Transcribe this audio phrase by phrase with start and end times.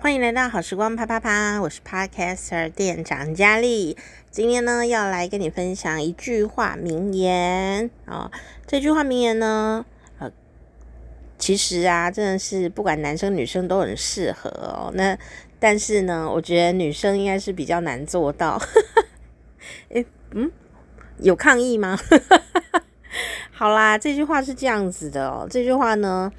[0.00, 3.96] 欢迎来到好时光啪啪啪，我是 Podcaster 店长佳丽。
[4.30, 8.30] 今天呢，要来跟你分享一句话名言啊、
[8.64, 9.84] 这句话名言呢，
[10.20, 10.30] 呃，
[11.36, 14.92] 其实啊，真的是不管男生女生都很适合哦。
[14.94, 15.18] 那
[15.58, 18.62] 但是呢，我觉得女生应该是比较难做到。
[19.90, 20.48] 诶，嗯，
[21.18, 21.98] 有抗议吗？
[23.50, 25.48] 好啦，这句话是这样子的哦。
[25.50, 26.32] 这句话呢，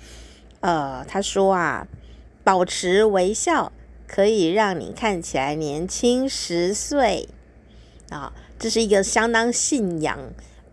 [0.62, 1.86] 呃，他说啊。
[2.50, 3.72] 保持微笑
[4.08, 7.30] 可以让你看起来年轻十岁
[8.10, 8.34] 啊！
[8.58, 10.18] 这是一个相当信仰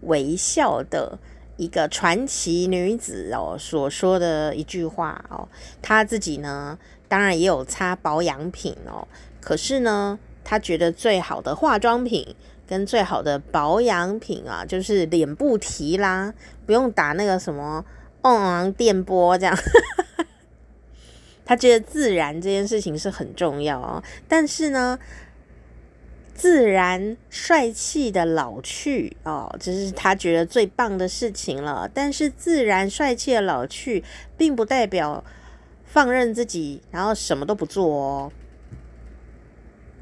[0.01, 1.19] 微笑的
[1.59, 5.47] 一个传奇女子哦所说的一句话哦。
[5.83, 6.79] 她自己呢，
[7.09, 9.07] 当然也有擦保养品哦，
[9.43, 12.35] 可是呢，她觉得最好的化妆品
[12.67, 16.33] 跟最好的保养品啊，就是脸部提拉，
[16.65, 17.85] 不用打那个什么
[18.25, 19.55] 嗯电波这样。
[21.47, 24.99] 他觉得自然这件事情是很重要哦，但是呢，
[26.35, 31.89] 自然帅气的老去哦，这是他觉得最棒的事情了。
[31.95, 34.03] 但是自然帅气的老去，
[34.37, 35.23] 并不代表
[35.85, 38.33] 放任自己，然后什么都不做哦。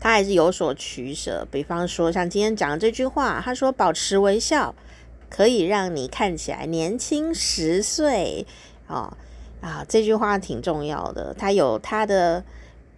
[0.01, 1.47] 他还是有所取舍。
[1.51, 4.75] 比方说，像今天讲的这句话，他说：“保持微笑，
[5.29, 8.47] 可以让你看起来年轻十岁。”
[8.89, 9.17] 哦。
[9.65, 12.45] 啊，这句话挺重要的，它有它的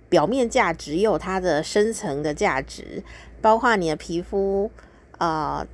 [0.08, 3.04] 表面价值，也有它的深层的价值，
[3.40, 4.68] 包括你的皮肤
[5.18, 5.64] 啊、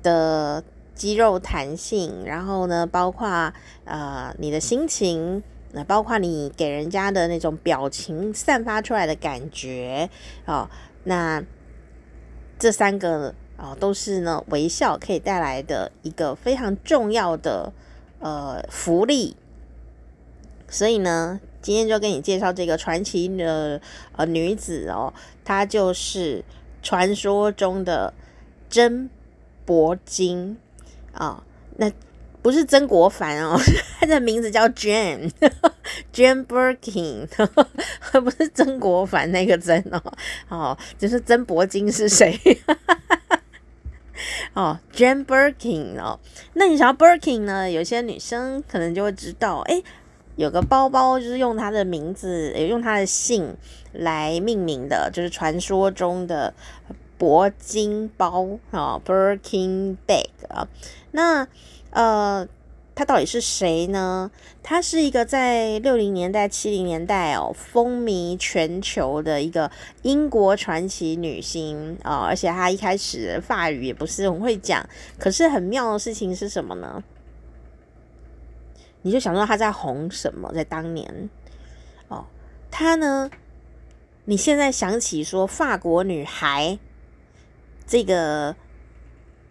[0.00, 0.62] 的
[0.94, 3.52] 肌肉弹性，然后呢，包括啊、
[3.84, 10.08] 呃、你的心情，那包括你给人家的那种表情散发出来的感觉
[10.46, 10.70] 哦，
[11.02, 11.42] 那
[12.60, 17.72] 这三个啊、哦、都是呢微笑可以带来的一个非常重要的
[18.20, 19.36] 呃福利。
[20.68, 23.80] 所以呢，今天就跟你介绍这个传奇的
[24.16, 25.12] 呃女子哦，
[25.44, 26.44] 她就是
[26.82, 28.12] 传说中的
[28.68, 29.08] 真
[29.64, 30.56] 柏金
[31.12, 31.42] 啊、哦。
[31.76, 31.90] 那
[32.42, 33.58] 不是曾国藩哦，
[34.00, 35.30] 她的名字叫 Jane
[36.12, 37.26] Jane Birkin，
[38.20, 40.02] 不是曾国藩那个曾哦。
[40.48, 42.38] 哦，就是曾柏金是谁？
[44.54, 46.18] 哦，Jane Birkin 哦。
[46.54, 47.70] 那你想要 Birkin 呢？
[47.70, 49.82] 有些女生可能就会知道，诶
[50.38, 53.56] 有个包包就是用他的名字，也用他的姓
[53.92, 56.54] 来命名的，就是传说中的
[57.18, 60.68] 铂金包啊，Birkin bag 啊。
[61.10, 61.48] 那
[61.90, 62.46] 呃，
[62.94, 64.30] 他到底是谁呢？
[64.62, 69.68] 他是一个在六零年代、七零年代哦风靡全球的一个
[70.02, 74.88] 英国传奇女星啊，而且她一开始法语也不是很会讲，
[75.18, 77.02] 可是很妙的事情是什么呢？
[79.02, 80.52] 你就想说他在红什么？
[80.52, 81.30] 在当年
[82.08, 82.26] 哦，
[82.70, 83.30] 他呢？
[84.24, 86.78] 你现在想起说法国女孩
[87.86, 88.54] 这个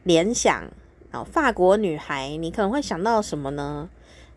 [0.03, 0.69] 联想
[1.11, 3.89] 哦，法国女孩，你可能会想到什么呢？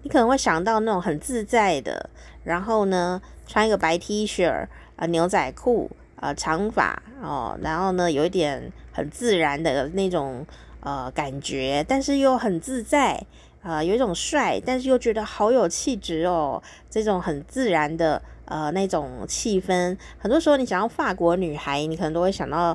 [0.02, 2.08] 你可能会想到那种很自在的，
[2.42, 4.66] 然后呢，穿一个白 T 恤
[4.96, 10.46] 啊，牛仔裤啊，长发哦，然后呢，有一点很自然的那种
[10.80, 13.26] 呃感觉，但是又很自在。
[13.62, 19.94] 呃，有一种帅，但是又觉得好有气质哦，这种很自然的呃那种气氛。
[20.18, 22.74] 很多时候你想要法国女孩，你可能都会想到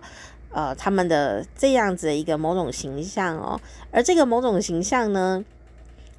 [0.52, 3.60] 呃他们的这样子一个某种形象哦。
[3.90, 5.44] 而这个某种形象呢，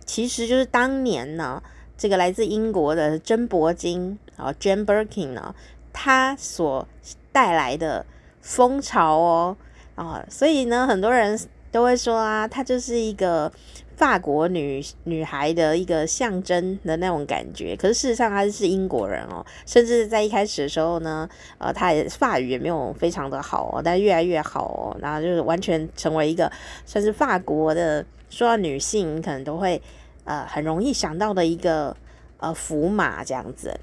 [0.04, 1.62] 其实就是当年呢
[1.96, 5.54] 这个来自英国的真柏金啊，Jane Birkin 呢，
[5.92, 6.88] 她所
[7.30, 8.04] 带来的
[8.40, 9.56] 风潮哦
[9.94, 11.38] 啊，所以呢很多人
[11.70, 13.52] 都会说啊，她就是一个。
[13.96, 21.26] 法国女女孩的一个象征的那种感觉，可是事实上她是英国人哦，甚至在一开始的时候呢，
[21.56, 26.52] 呃，她也法语也没有非常的好哦，但越来越好哦，然后就是完全成为一个
[26.84, 29.80] 算是法国的，说到女性可能都会
[30.24, 31.96] 呃很容易想到的一个
[32.36, 33.80] 呃符码这样子。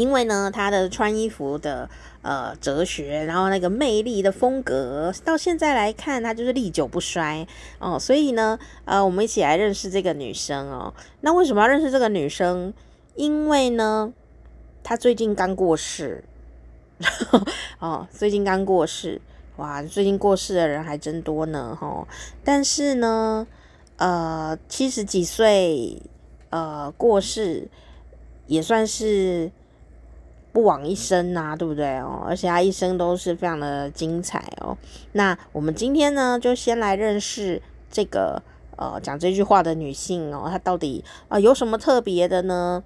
[0.00, 1.86] 因为呢，他的穿衣服的
[2.22, 7.46] 呃哲学，然后那个魅力的风格，到现在来看，他就是历久不衰
[7.78, 7.98] 哦。
[7.98, 10.94] 所以呢，呃，我们一起来认识这个女生哦。
[11.20, 12.72] 那为什么要认识这个女生？
[13.14, 14.10] 因为呢，
[14.82, 16.24] 她最近刚过世
[17.78, 19.20] 哦，最近刚过世，
[19.56, 22.08] 哇，最近过世的人还真多呢，哦。
[22.42, 23.46] 但是呢，
[23.98, 26.00] 呃，七十几岁
[26.48, 27.68] 呃过世
[28.46, 29.52] 也算是。
[30.52, 32.24] 不枉一生呐、啊，对不对哦？
[32.26, 34.76] 而且他一生都是非常的精彩哦。
[35.12, 38.42] 那我们今天呢，就先来认识这个
[38.76, 42.82] 呃讲这句话的女性哦，她到底啊、有什么特别的呢？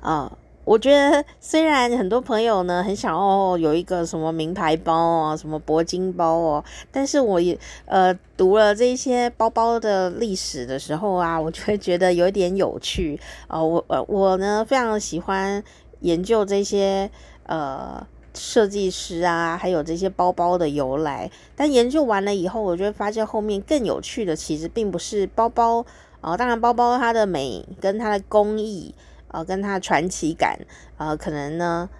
[0.00, 0.32] 啊、
[0.64, 13.18] 我觉得虽然很多朋友呢很想要有一个什么名牌包啊，什么铂金包哦，但是我也呃读了这些包包的历史的时候啊，我就会觉得有一点有趣
[13.48, 13.66] 啊、呃。
[13.66, 15.62] 我呃我呢非常喜欢
[16.00, 17.10] 研究这些
[17.44, 21.30] 呃设计师啊，还有这些包包的由来。
[21.56, 25.80] 但研究完了以后，我就会发现后面更有趣的其实并不是包包
[26.20, 28.94] 啊、呃，当然包包它的美跟它的工艺。
[29.30, 30.58] 呃，跟它的传奇感，
[30.96, 31.90] 呃，可能呢，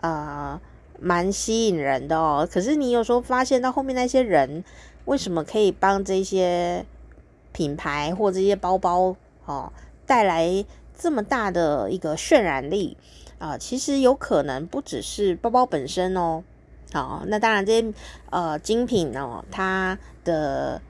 [0.00, 0.58] 呃，
[0.98, 2.48] 蛮吸引人的哦。
[2.50, 4.64] 可是你有时候发现到后面那些人，
[5.04, 6.86] 为什么可以帮这些
[7.52, 9.14] 品牌或这些包包
[9.44, 9.70] 哦
[10.06, 10.64] 带来
[10.96, 12.96] 这么大的一个渲染力
[13.42, 16.44] 啊，其实有可能不只是包包本身哦。
[16.92, 17.92] 好，那当然这些
[18.30, 20.80] 呃精品哦，它的。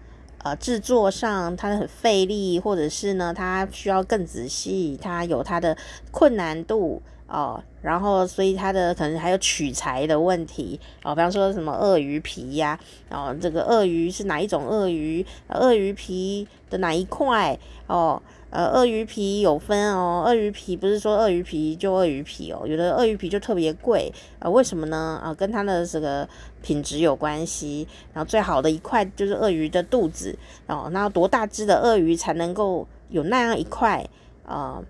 [0.45, 5.77] 呃，制作上它很费力，或者是呢，它需要更仔细，它有它的
[6.11, 12.77] 困难度哦、然后，所以它的可能还有取材的问题哦、比方说什么鳄鱼皮呀、
[13.09, 15.25] 啊，哦，这个鳄鱼是哪一种鳄鱼？
[15.47, 17.57] 鳄鱼皮的哪一块？
[17.87, 18.21] 哦。
[18.53, 25.19] 呃，鳄鱼皮有分哦，鳄鱼皮不是说鳄鱼皮就鳄鱼皮哦，有的鳄鱼皮就特别贵，呃，为什么呢？
[25.25, 26.29] 啊、跟它的这个
[26.61, 27.89] 品质有关系。
[28.13, 34.07] 然后最好的一块就是鳄鱼的肚子哦，那多大只的鳄鱼才能够有那样一块
[34.45, 34.83] 啊、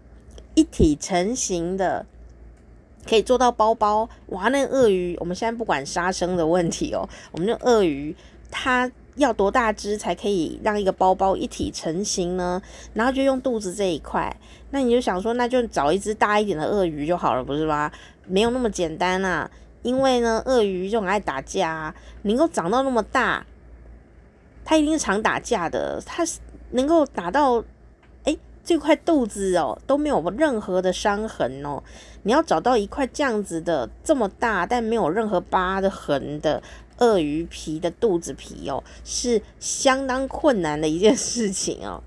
[0.57, 2.05] 一体成型的，
[3.09, 4.09] 可以做到包包？
[4.31, 8.17] 哇，那鳄鱼，我们现在不管杀生的问题哦，我们就鳄鱼
[8.51, 8.91] 它。
[9.17, 12.63] 要多大只才可以让一个包包一体成型呢？
[12.95, 14.35] 然后就用肚子这一块，
[14.71, 17.93] 那你就想说，那就找一只大一点的鳄鱼就好了，不是吗？
[18.27, 19.51] 没有那么简单啊，
[19.83, 23.45] 因为呢，鳄鱼就很爱打架啊，能够长到那么大，
[24.65, 26.25] 它一定是常打架的，它
[26.71, 27.63] 能够打到，
[28.25, 28.35] 哎，
[28.65, 31.83] 这块肚子哦都没有任何的伤痕哦，
[32.23, 36.63] 你要找到一块这样子的这么大但没有任何疤的痕的。
[37.03, 42.01] 鳄鱼皮的肚子皮哦，是相当困难的一件事情哦。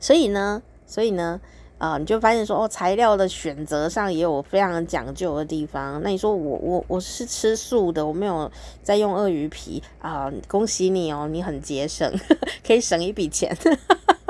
[0.00, 1.40] 所以呢，所以呢，
[1.78, 6.02] 啊、你就发现说，哦，材料的选择上也有非常讲究的地方。
[6.02, 8.50] 那你说我我我是吃素的，我没有
[8.82, 12.12] 在用鳄鱼皮啊、恭喜你哦，你很节省，
[12.66, 13.56] 可以省一笔钱。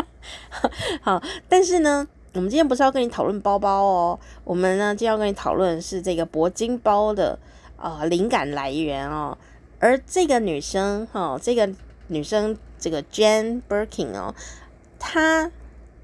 [1.00, 7.38] 好，但是呢，我们今天不是要跟你讨论包包哦，我们呢，今天要跟你讨论是这个铂金包的。
[7.82, 9.36] 啊、灵感来源哦，
[9.80, 11.68] 而这个女生哈、哦，这个
[12.06, 14.36] 女生这个 Jane Birkin 哦，
[15.00, 15.50] 她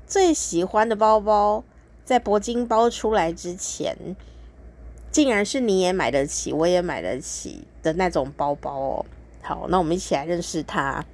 [0.04, 1.62] 最喜欢的包包，
[2.04, 3.96] 在铂金包出来之前，
[5.12, 9.06] 竟然是你也买得起，我也买得起的那种包包哦。
[9.40, 11.04] 好，那我们一起来认识她。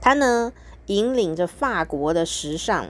[0.00, 0.52] 她呢，
[0.86, 2.88] 引领着法国的时尚。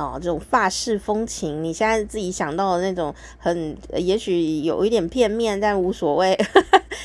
[0.00, 6.38] 哦，这种法式风情，你现在自己想到的那种很，也许有一点片面，但无所谓。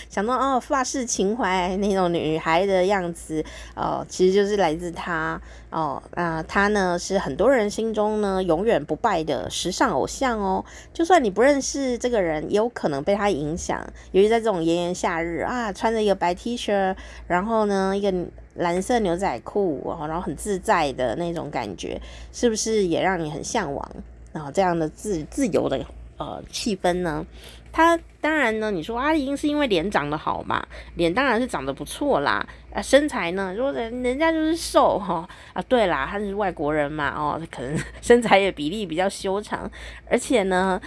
[0.10, 3.44] 想到哦，法式情怀那种女孩的样子，
[3.76, 6.02] 哦，其实就是来自她哦。
[6.16, 10.64] 那她呢，是很多人心中呢永远不败的时尚偶像哦。
[10.94, 13.86] 就算你不认识这个人，也有可能被她影响。
[14.12, 16.96] 尤其在这种炎炎夏日啊，穿着一个白 T 恤，
[17.28, 18.14] 然后呢，一个。
[18.56, 23.92] 蓝色牛仔裤，然后很自在的那种感觉，是不是也让你很向往？
[24.34, 25.80] 然后这样的自自由的
[26.18, 27.26] 呃气氛呢？
[27.72, 30.66] 他当然呢，你说阿英是因为脸长得好嘛？
[30.96, 32.48] 脸当然是长得不错啦。
[32.74, 33.54] 啊，身材呢？
[33.54, 39.70] 如果人人家就是瘦哈啊，对啦，他是外国人嘛，哦，可能 身材也比例比较修长，
[40.10, 40.82] 而且呢，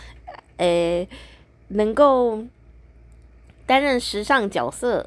[0.56, 1.06] 诶，
[1.68, 2.42] 能够
[3.66, 5.06] 担任时尚角色。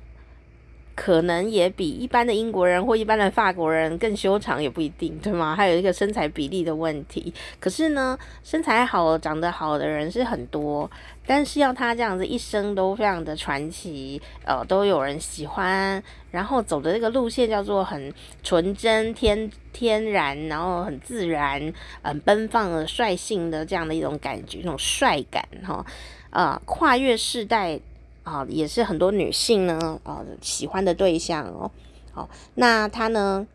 [0.95, 5.55] 可能也比一般的英国人或一般的法国人更修长，也不一定，对吗？
[5.55, 7.33] 还有一个身材比例的问题。
[7.59, 10.89] 可是呢，身材好、长得好的人是很多，
[11.25, 25.85] 但是要他这样子一生都非常的传奇，呃，都有人喜欢，然后走的这个路线叫做很纯真、天天然，然后很自然、很奔放的、率性的这样的一种感觉，一种帅感，哈，
[26.31, 27.79] 呃，跨越世代。
[28.23, 31.71] 啊，也是很多女性呢，啊，喜欢的对象哦。
[32.11, 33.47] 好，那她呢，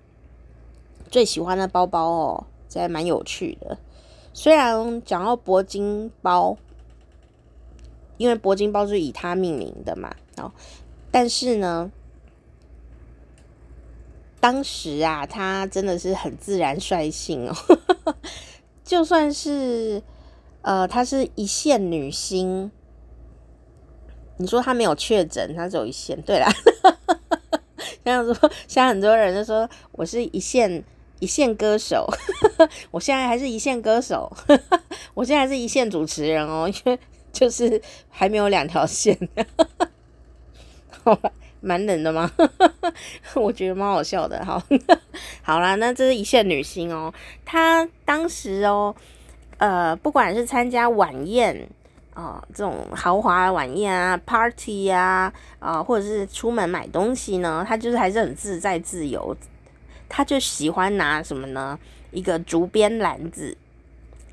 [1.08, 3.78] 最喜欢的包包哦，这还蛮有趣的。
[4.32, 6.56] 虽然讲到铂金包，
[8.16, 10.50] 因为铂金包是以她命名的嘛，哦，
[11.12, 11.92] 但是呢，
[14.40, 17.54] 当时啊，她真的是很自然率性哦，
[18.82, 20.02] 就算是
[20.62, 22.72] 呃，她是一线女星。
[24.38, 26.20] 你说他没有确诊，他只有一线。
[26.22, 26.48] 对啦，
[28.04, 28.34] 像说，
[28.68, 30.82] 现在很多人就说我是一线
[31.18, 32.06] 一线歌手，
[32.90, 34.30] 我现在还是一线歌手，
[35.14, 36.98] 我现在还是一线主持人哦，因为
[37.32, 39.16] 就是还没有两条线，
[41.02, 42.30] 好吧，蛮冷的吗？
[43.34, 44.44] 我觉得蛮好笑的。
[44.44, 44.62] 好，
[45.42, 47.12] 好啦，那这是一线女星哦，
[47.44, 48.94] 她当时哦，
[49.58, 51.68] 呃，不管是参加晚宴
[52.16, 59.36] 啊、这种豪华晚宴啊，party 呀，啊、或者是出门买东西呢，她就是还是很自在自由。
[60.08, 61.78] 她就喜欢拿什么呢？
[62.12, 63.54] 一个竹编篮子，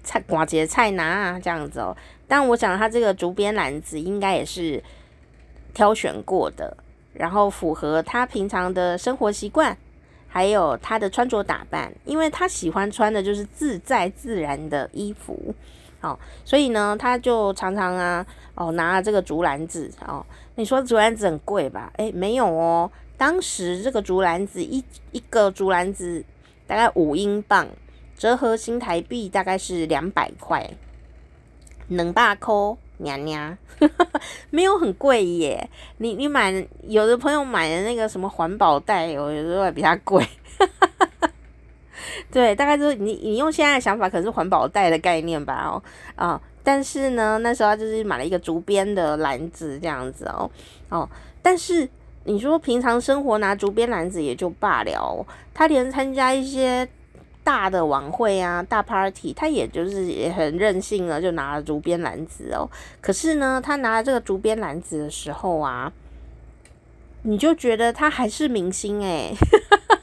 [0.01, 1.93] 菜寡节菜拿啊，这样子哦。
[2.25, 4.81] 但我想他这个竹编篮子应该也是
[5.73, 6.77] 挑选过的，
[7.11, 9.77] 然后符合他平常的生活习惯，
[10.29, 15.53] 还有他的穿着打扮，因为他喜欢穿的就是自在自然的衣服，
[16.03, 21.91] 哦，所以呢，他就常常啊，哦，拿了这个竹篮子，哦，你说竹篮子很贵吧？
[21.97, 26.23] 诶，没有哦，当时这个竹篮子一一个竹篮子。
[26.65, 27.67] 大概五英镑，
[28.17, 30.67] 折合新台币大概是两百块，
[31.89, 32.55] 两百块，
[32.99, 33.55] 娘娘，
[34.49, 35.69] 没有很贵耶。
[35.97, 40.25] 你你买有的朋友买的那个什么环保袋，有的时候比它贵。
[42.33, 45.83] 对，大概就是你你用现在的想法，可能是环保袋的概念吧哦
[46.15, 50.49] 啊，但是呢，那时候就是买了一个竹编的篮子这样子哦
[50.89, 51.09] 哦，
[51.41, 51.87] 但是。
[52.25, 56.87] 你说平常生活拿竹编篮子也就罢了，他连参加一些
[57.43, 62.63] 大的晚会啊、大 party，他也就是也很任性了，就拿了竹编篮子哦。
[63.01, 65.91] 可是呢，他拿了这个竹编篮子的时候啊，
[67.23, 69.35] 你就觉得他还是明星诶，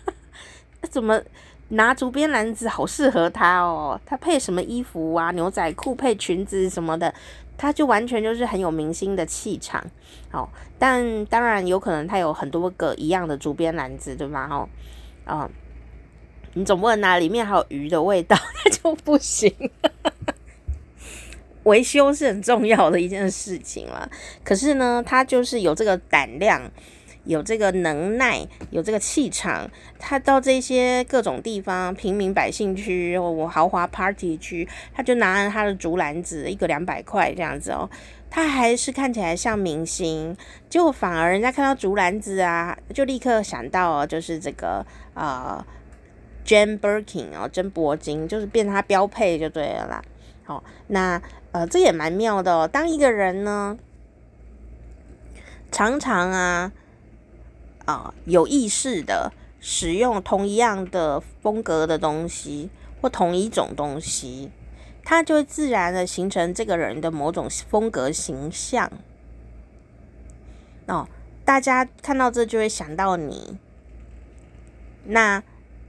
[0.91, 1.23] 怎么
[1.71, 4.01] 拿竹编篮子好适合他哦？
[4.07, 5.31] 他配什么衣服啊？
[5.33, 7.13] 牛仔裤配裙子什么的。
[7.57, 9.85] 他就完全就是很有明星的气场，
[10.33, 10.49] 哦，
[10.79, 14.49] 但当然有可能他有很多个一样的竹编篮子，对吗？
[14.51, 14.67] 哦，
[15.27, 15.51] 啊，
[16.55, 18.35] 你总不能拿里面还有鱼的味道，
[18.65, 19.55] 那就不行。
[21.65, 24.11] 维修是很重要的一件事情了，
[24.43, 26.63] 可是呢，他就是有这个胆量。
[27.31, 29.71] 有这个能耐，有这个气场，
[30.01, 37.89] 他到这些各种地方，平民百姓区，我豪华 party 区，他就拿着他的竹篮子，一个两百块这样子哦，
[38.29, 40.37] 他还是看起来像明星，
[40.69, 44.85] 结果反而人家看到竹篮子啊，就立刻想到就是这个
[45.15, 45.65] 呃
[46.45, 50.03] ，Jane Birkin 哦，真铂金，就是变成他标配就对了啦。
[50.43, 51.23] 好，那
[51.53, 53.79] 呃，这也蛮妙的哦，当一个人呢，
[55.71, 56.73] 常常啊。
[57.85, 62.71] 啊，有意识的使用同一样的风格的东西
[63.01, 64.51] 或同一种东西，
[65.05, 68.91] 它就会自然的形成这个人的某种风格形象。
[70.87, 71.09] 哦，
[71.45, 73.57] 大家看到这就会想到你。
[75.05, 75.43] 那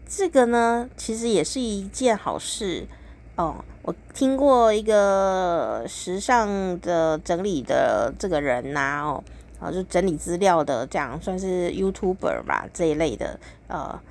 [0.08, 2.88] 这个呢，其实也是一件好事
[3.36, 3.64] 哦。
[3.84, 9.24] 我听过一个时尚的整理的这个人呐、哦。
[9.62, 14.02] 啊，就整理资料的这样，算是 YouTuber 吧，这一类的呃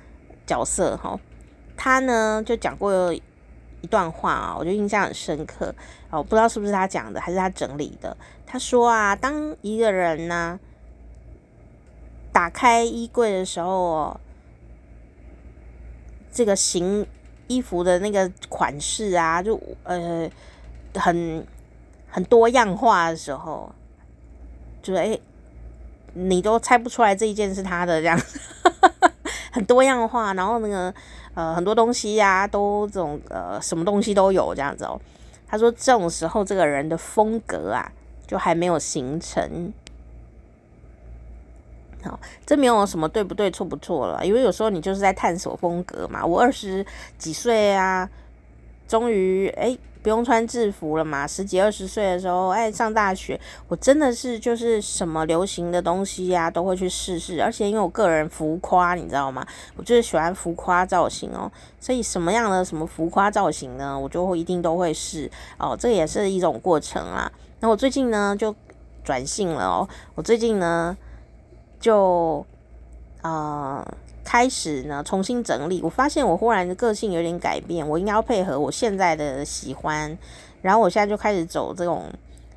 [0.47, 1.19] 角色哈。
[1.75, 5.75] 他呢就讲过一段话啊，我就印象很深刻
[6.09, 8.15] 啊，我不知道是不是他讲的，还是他整理的。
[8.45, 10.57] 他说啊，当一个人呢
[12.31, 14.19] 打开衣柜的时候哦，
[16.31, 17.05] 这个型
[17.47, 20.29] 衣服的那个款式啊，就呃
[20.95, 21.45] 很
[22.09, 23.75] 很多样化的时候，
[24.81, 25.07] 就哎。
[25.07, 25.21] 欸
[26.13, 28.19] 你都猜不出来这一件是他的这样，
[29.51, 30.93] 很多样化，然后那个
[31.33, 34.99] 呃很多东西呀、都这种呃什么东西都有这样子哦。
[35.47, 37.91] 他说这种时候这个人的风格啊，
[38.27, 39.73] 就还没有形成。
[42.03, 46.25] 好，这没有什么对不对错不错了，因为有时候你就是在探索风格嘛。
[46.25, 46.85] 我二十
[47.17, 48.09] 几岁啊，
[48.87, 49.77] 终于诶。
[50.01, 51.27] 不用穿制服了嘛？
[51.27, 57.41] 十几二十岁的时候，哎，上大学，我真的是就是什么流行的东西呀、都会去试试。
[57.41, 59.45] 而且因为我个人浮夸，你知道吗？
[59.75, 65.77] 我就是喜欢浮夸造型哦，所以什么样的什么浮夸造型呢，我就会一定都会试哦。
[65.79, 67.31] 这也是一种过程啦。
[67.59, 68.55] 那我最近呢就
[69.03, 70.97] 转性了哦，我最近呢
[71.79, 72.45] 就
[73.21, 73.87] 啊。
[74.23, 80.17] 开始呢，重新整理，我发现我忽然的个性有点改变，我应该要配合我现在的喜欢，
[80.61, 82.05] 然后我现在就开始走这种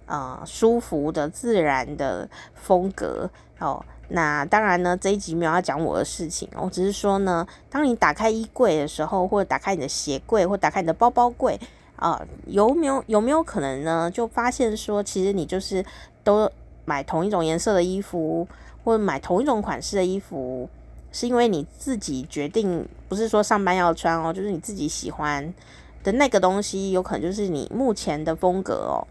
[0.06, 3.28] 呃舒服的、自然的风格
[3.59, 3.85] 哦。
[4.09, 11.59] 那当然呢，这一集没有要讲我的事情，我只是说呢，当你打开衣柜的时候，或者打开你的鞋柜，或打开你的包包柜
[11.97, 15.83] 啊、有没有有没有可能呢，就发现说，其实你就是
[16.23, 16.50] 都
[16.85, 18.47] 买同一种颜色的衣服，
[18.85, 20.68] 或者买同一种款式的衣服。
[21.14, 25.54] 是因为你自己决定，不是说上班要穿哦，就是你自己喜欢，
[26.02, 29.06] 的那个东西，有可能就是你目前的风格哦。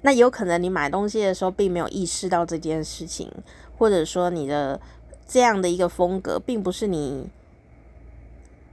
[0.00, 3.30] 那有可能你买东西的时候并没有意识到这件事情，
[3.76, 4.80] 或者说你的
[5.28, 7.28] 这样的一个风格并不是你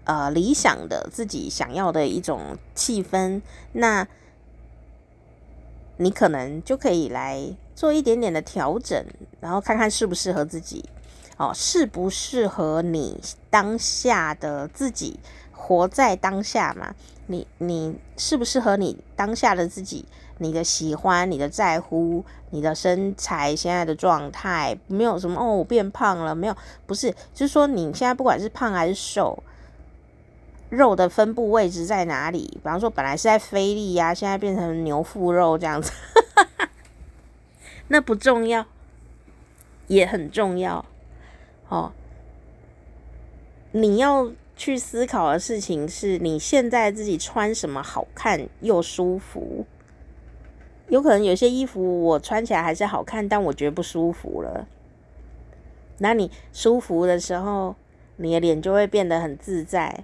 [0.05, 3.41] 呃理想的自己想要的一种气氛，
[3.73, 4.07] 那
[6.03, 7.41] 你可能就可以来
[7.73, 9.05] 做一点点的调整，
[9.39, 10.83] 然后看看适不适合自己
[11.37, 15.17] 哦，适不适合你当下的自己，
[15.53, 16.93] 活在当下嘛？
[17.27, 20.05] 你你适不适合你当下的自己？
[20.39, 26.57] 你的喜欢，你的在乎，你的身材现在的状态，没有什么哦，我变胖了没有？
[26.85, 29.41] 不是，就是说你现在不管是胖还是瘦，
[30.75, 32.47] 肉的分布位置在哪里？
[32.53, 35.91] 比方说本来是在菲力呀，现在变成牛腹肉这样子，
[37.87, 38.65] 那不重要，
[39.87, 40.85] 也很重要
[41.69, 41.91] 哦。
[43.71, 49.65] 你要去思考的事情是你现在自己穿什么好看又舒服。
[50.89, 54.67] 有可能有些衣服我穿起来还是好看，但我觉得不舒服了。
[55.99, 57.75] 那你舒服的时候，
[58.17, 60.03] 你的脸就会变得很自在。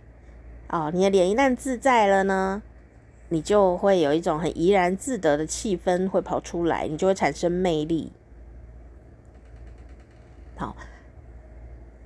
[0.69, 2.61] 哦，你的脸一旦自在了呢，
[3.29, 8.11] 你就会有一种很怡然自得的气氛会跑出来，你就会产生魅力。
[10.55, 10.75] 好，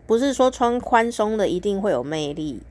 [0.07, 2.63] 不是说穿宽松的一定会有魅力。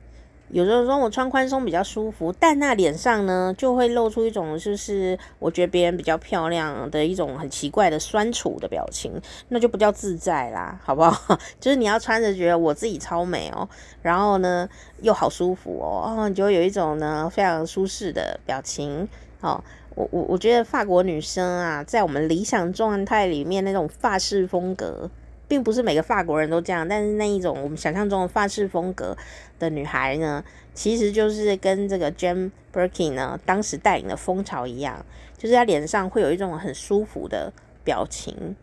[0.53, 9.11] 有时候说我穿宽松比较舒服，但那脸上呢就会露出一种就是我觉得别人比较漂亮的一种很奇怪的酸楚的表情，
[9.49, 11.35] 那就不叫自在啦，好不好？
[11.59, 13.67] 就是你要穿着觉得我自己超美哦，
[14.03, 14.69] 然后呢
[15.01, 19.07] 又好舒服哦，哦，你就有一种呢非常舒适的表情。
[19.41, 19.61] 哦，
[19.95, 25.09] 我我我觉得法国女生啊，在我们理想状态里面那种法式风格。
[25.53, 29.15] 并不是每个法国人都这样，但是那一种我们想象中的法式风格
[29.59, 30.43] 的女孩呢，
[30.73, 35.05] 其实就是跟这个 Jane Birkin 呢当时带领的风潮一样，
[35.37, 38.55] 就是她脸上会有一种很舒服的表情，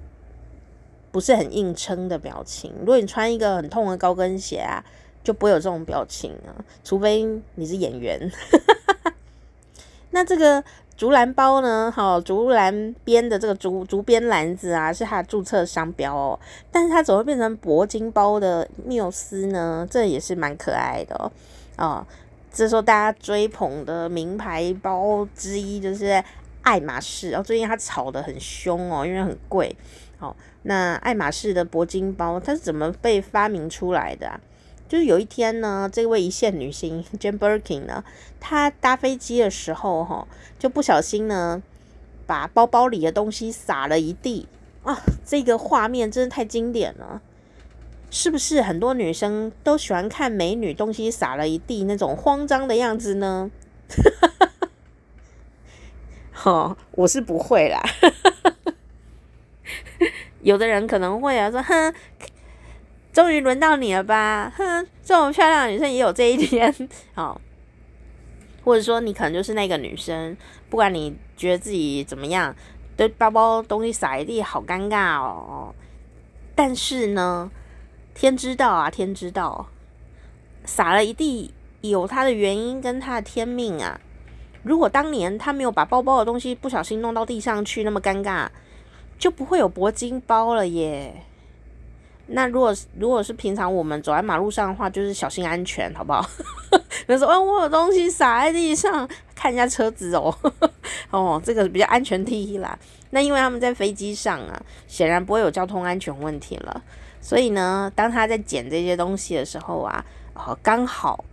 [1.13, 2.73] 不是很硬撑的表情。
[2.81, 4.85] 如果你穿一个很痛的高跟鞋啊，
[5.23, 7.25] 就不会有这种表情啊，除非
[7.55, 8.29] 你是演员。
[10.11, 10.65] 那这个。
[11.01, 11.91] 竹篮包呢？
[11.91, 16.39] 好，竹篮边的这个竹竹编篮子啊，是它注册商标哦。
[16.71, 19.89] 但是它怎么会变成铂金包的缪斯呢？
[19.91, 21.33] 这也是蛮可爱的哦。
[21.79, 22.07] 哦，
[22.53, 26.23] 这时候大家追捧的名牌包之一就是
[26.61, 27.43] 爱马仕哦。
[27.43, 29.75] 最近它炒得很凶哦，因为很贵。
[30.19, 34.39] 好，那爱马仕的铂金包它是怎么被发明出来的啊？
[34.91, 38.03] 就是有一天呢，这位一线女星 Jane Birkin 呢，
[38.41, 40.27] 她搭飞机的时候哈，
[40.59, 41.63] 就不小心呢，
[42.27, 44.49] 把包包里的东西洒了一地
[44.83, 45.01] 啊！
[45.25, 47.23] 这个画面真的太经典了，
[48.11, 48.61] 是不是？
[48.61, 53.49] 很多女生都喜欢看美女东西洒了一地那种慌张的样子呢？
[56.35, 57.81] 哈，我是不会啦，
[60.43, 61.95] 有的人可能会啊，说哼。
[63.13, 64.53] 终于轮到你了吧？
[64.57, 66.73] 哼，这么漂亮的女生也有这一天，
[67.15, 67.41] 好，
[68.65, 70.37] 或者说你可能就是那个女生，
[70.69, 72.55] 不管你觉得自己怎么样，
[72.97, 75.75] 对包包东西洒一地，好尴尬哦。
[76.55, 77.51] 但是呢，
[78.15, 79.67] 天知道啊，天知道，
[80.65, 84.01] 洒了一地有它的原因跟它的天命啊。
[84.63, 88.47] 如果当年他没有把包包的东西不小心弄到地上去，那么尴尬，
[89.19, 91.25] 就不会有铂金包了耶。
[92.33, 96.25] 那如果如果是平常我们走在马路上的话，就是小心安全，好不好？
[97.07, 100.35] 比如说，哦，我有东西洒在地上，看一下车子哦。
[101.11, 102.79] 哦，这个比较安全第一啦。
[103.11, 106.83] 那因为他们在飞机上啊，显然不会有交通安全问题了。
[107.21, 111.25] 所以呢，当他在捡这些东西的时候啊，哦，刚好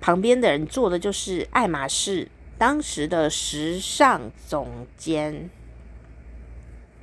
[0.00, 5.50] 旁边的人坐的就是爱马仕当时的时尚总监。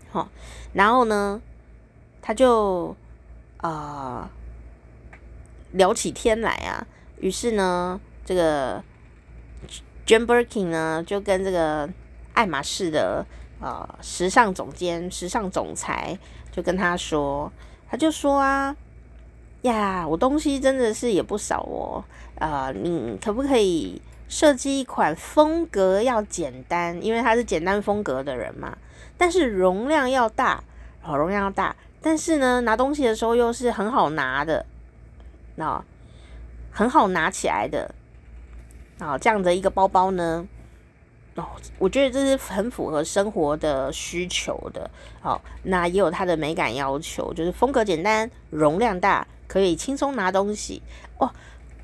[0.09, 0.27] 好，哦，
[0.73, 1.41] 然后呢，
[2.21, 2.95] 他就
[3.57, 4.29] 啊、
[5.71, 6.85] 聊起天来啊，
[7.19, 8.83] 于是呢，这个
[10.05, 11.87] j a n Birkin 呢就跟这个
[12.33, 13.25] 爱马仕的、
[13.59, 16.17] 呃、时尚总监、时尚总裁
[16.51, 17.51] 就跟他说，
[17.89, 18.75] 他就说啊
[19.61, 22.03] 呀，我东西真的是也不少哦，
[22.39, 28.75] 啊、呃，你可不可以设计一款风格要简单，因为他是简单风格的人嘛，
[29.17, 30.63] 但是容量要大，
[31.01, 31.75] 好，容量要大。
[32.01, 34.65] 但是呢，拿东西的时候又是很好拿的，
[35.55, 35.83] 那，
[36.71, 37.93] 很好拿起来的，
[38.99, 40.47] 啊，这样的一个包包呢，
[41.35, 41.45] 哦，
[41.77, 44.89] 我觉得这是很符合生活的需求的，
[45.21, 50.81] 好，那也有它的美感要求，就是风格简单，容量大，可以轻松拿东西，
[51.19, 51.31] 哦，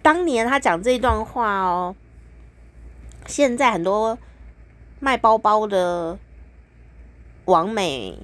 [0.02, 1.96] 当年他讲这一段话哦，
[3.28, 4.18] 现在很多
[5.00, 6.18] 卖包包的
[7.46, 8.18] 网美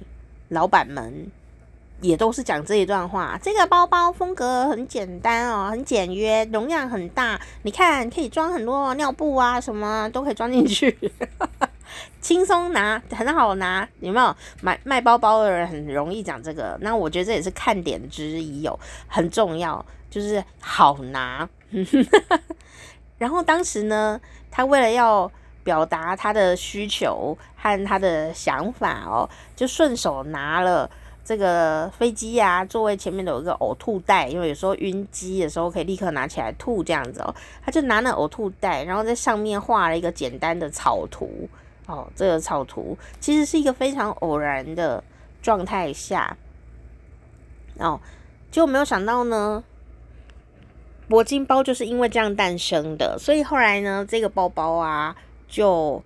[0.48, 1.30] 老板们
[2.06, 3.38] 也都是讲这一段话。
[3.42, 10.96] 这个包包风格很简单哦，很简约，容量很大，你看可以装很多尿布啊，什么都可以装进去。
[12.20, 14.36] 轻松拿，很好拿，有没有？
[14.60, 21.48] 买卖包包的人很容易讲这个，那我觉得这也是看点之一，有很重要，就是好拿。
[23.16, 25.30] 然后当时呢，他为了要
[25.62, 30.90] 表达他的需求和他的想法哦，就顺手拿了
[31.24, 37.34] 这个飞机啊座位前面的有一个呕吐袋，因为有时候晕机的时候可以立刻拿起来吐这样子哦，
[37.64, 41.48] 他就拿那呕吐袋，然后在上面画了一个简单的草图。
[41.86, 45.04] 哦，这个草图其实是一个非常偶然的
[45.42, 46.34] 状态下，
[47.78, 48.00] 哦，
[48.50, 49.62] 就没有想到呢，
[51.10, 55.14] 铂金包就是因为这样诞生的，所以后来呢，这个包包啊，
[55.46, 56.02] 就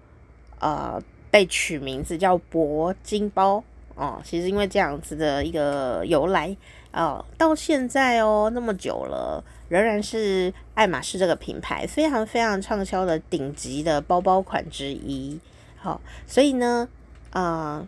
[0.59, 1.01] 呃
[1.31, 3.63] 被取名字叫铂金包
[3.99, 6.57] 哦，其实因为这样子的一个由来
[6.93, 15.41] 哦，到现在哦那么久了，仍然是爱马仕这个品牌非常非常畅销的顶级的包包款之一。
[15.77, 16.89] 好，所以呢，
[17.33, 17.85] 呃，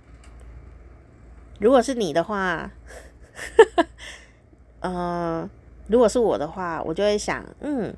[1.61, 2.71] 如果是你的话，
[4.81, 5.49] 呃，
[5.87, 7.95] 如果是我的话，我就会想，嗯，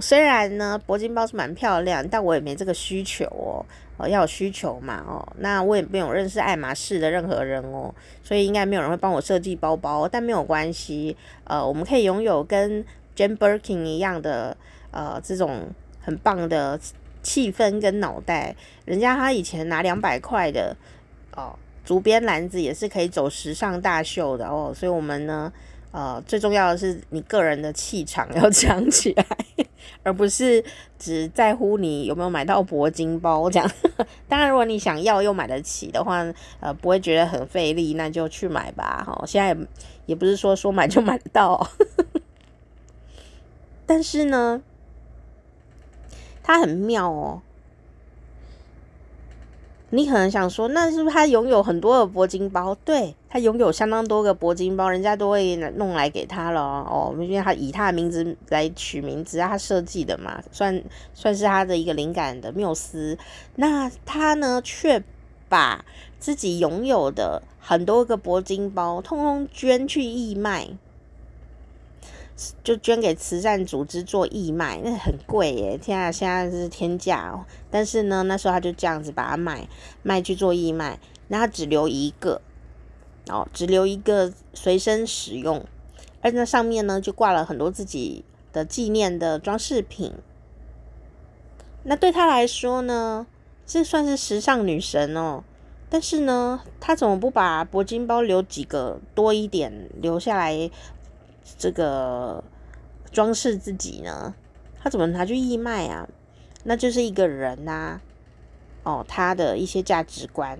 [0.00, 3.64] 虽然呢，铂金包是蛮漂亮，但我也没这个需求哦，
[4.08, 12.84] 要有需求嘛，哦，那我也没有认识爱马仕的任何人哦，所以应该没有人会帮我设计包包，但没有关系，呃，我们可以拥有跟
[13.16, 14.56] Jane Birkin 一样的，
[14.90, 15.68] 呃，这种
[16.00, 16.78] 很棒的。
[17.24, 20.76] 气氛跟脑袋，人家他以前拿两百块的
[21.36, 25.52] 哦，竹编篮子也是可以走时尚大秀的哦，所以我们呢，
[25.92, 29.24] 呃，最重要的是你个人的气场要 强起来，
[30.02, 30.64] 而不是
[30.98, 33.70] 只在乎你有没有买到铂金包这样。
[34.28, 36.26] 当然，如果你想要又买得起的话，
[36.60, 39.04] 呃，不会觉得很费力，那就去买吧。
[39.06, 39.56] 哈，现在
[40.06, 41.68] 也，不是说说买就买得到，
[43.86, 44.62] 但是呢。
[46.44, 47.40] 它很妙哦，
[49.94, 52.74] 你可能想说，那是不是他拥有很多的铂金包？
[52.76, 63.18] 对，他拥有相当多个铂金包，人家都会弄来给他了哦，因为他以他的名字来取名字，他设计的嘛，算算是他的一个灵感的缪斯。
[63.56, 65.04] 那他呢，却
[65.50, 65.84] 把
[66.18, 70.70] 自己拥有的很多个铂金包，通通捐去义卖。
[72.64, 75.78] 就捐给慈善组织做义卖，那很贵耶！
[75.78, 77.44] 天啊，现在是天价哦。
[77.70, 79.68] 但是呢，那时候他就这样子把它卖
[80.02, 82.40] 卖去做义卖，那他只留一个
[83.28, 85.64] 哦，只留一个随身使用，
[86.20, 90.12] 而那上面呢就挂了很多自己的纪念的装饰品。
[91.84, 93.26] 那对他来说呢，
[93.66, 95.44] 这算是时尚女神哦。
[95.90, 100.70] 但是呢，他怎么不把铂金包留几个多一点留下来？
[101.58, 102.42] 这个
[103.10, 104.34] 装饰自己呢，
[104.80, 106.08] 他怎么拿去义卖啊？
[106.64, 108.00] 那就是一个人呐、
[108.84, 110.58] 哦，他的一些价值观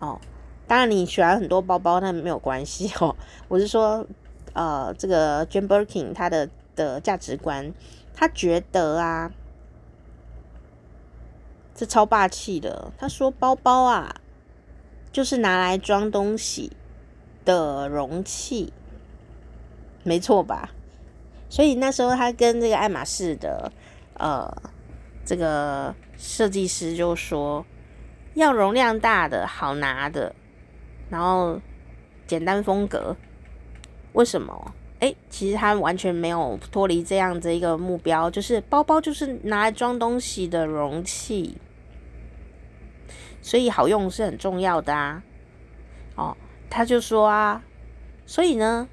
[0.00, 0.20] 哦。
[0.66, 3.14] 当然，你喜欢很多包包，那没有关系 哦。
[3.46, 4.04] 我是说，
[4.52, 7.72] 呃，这个 Jane Birkin 他的的价值观，
[8.12, 9.30] 他觉得啊，
[11.72, 12.90] 这超霸气的。
[12.98, 14.16] 他说，包包啊，
[15.12, 16.72] 就是拿来装东西
[17.44, 18.72] 的容器。
[20.06, 20.70] 没错吧？
[21.48, 23.72] 所以那时候他跟这个爱马仕的
[24.14, 24.48] 呃
[25.24, 27.66] 这个设计师就说，
[28.34, 30.32] 要容量大的、好拿的，
[31.10, 31.60] 然后
[32.24, 33.16] 简单风格。
[34.12, 34.74] 为什么？
[35.00, 41.58] 哎，其实他完全没有脱离这样子一个目标，就是包包就是拿来装东西的容器，
[43.42, 45.24] 所以好用是很重要的啊。
[46.14, 46.36] 哦，
[46.70, 47.64] 他就说啊，
[48.24, 48.88] 所以呢。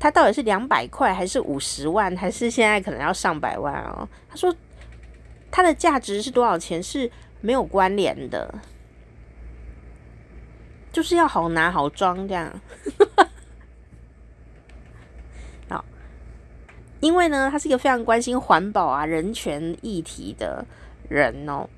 [0.00, 4.08] 它到底是两百块，还是五十万，还是现在可能要上百万哦？
[4.28, 4.54] 他说，
[5.50, 8.54] 它的价值是多少钱是没有关联的，
[10.92, 12.60] 就是要好拿好装这样。
[15.68, 15.84] 好，
[17.00, 20.64] 因为呢，他是一个非常关心环保啊、人权议题的
[21.08, 21.68] 人哦。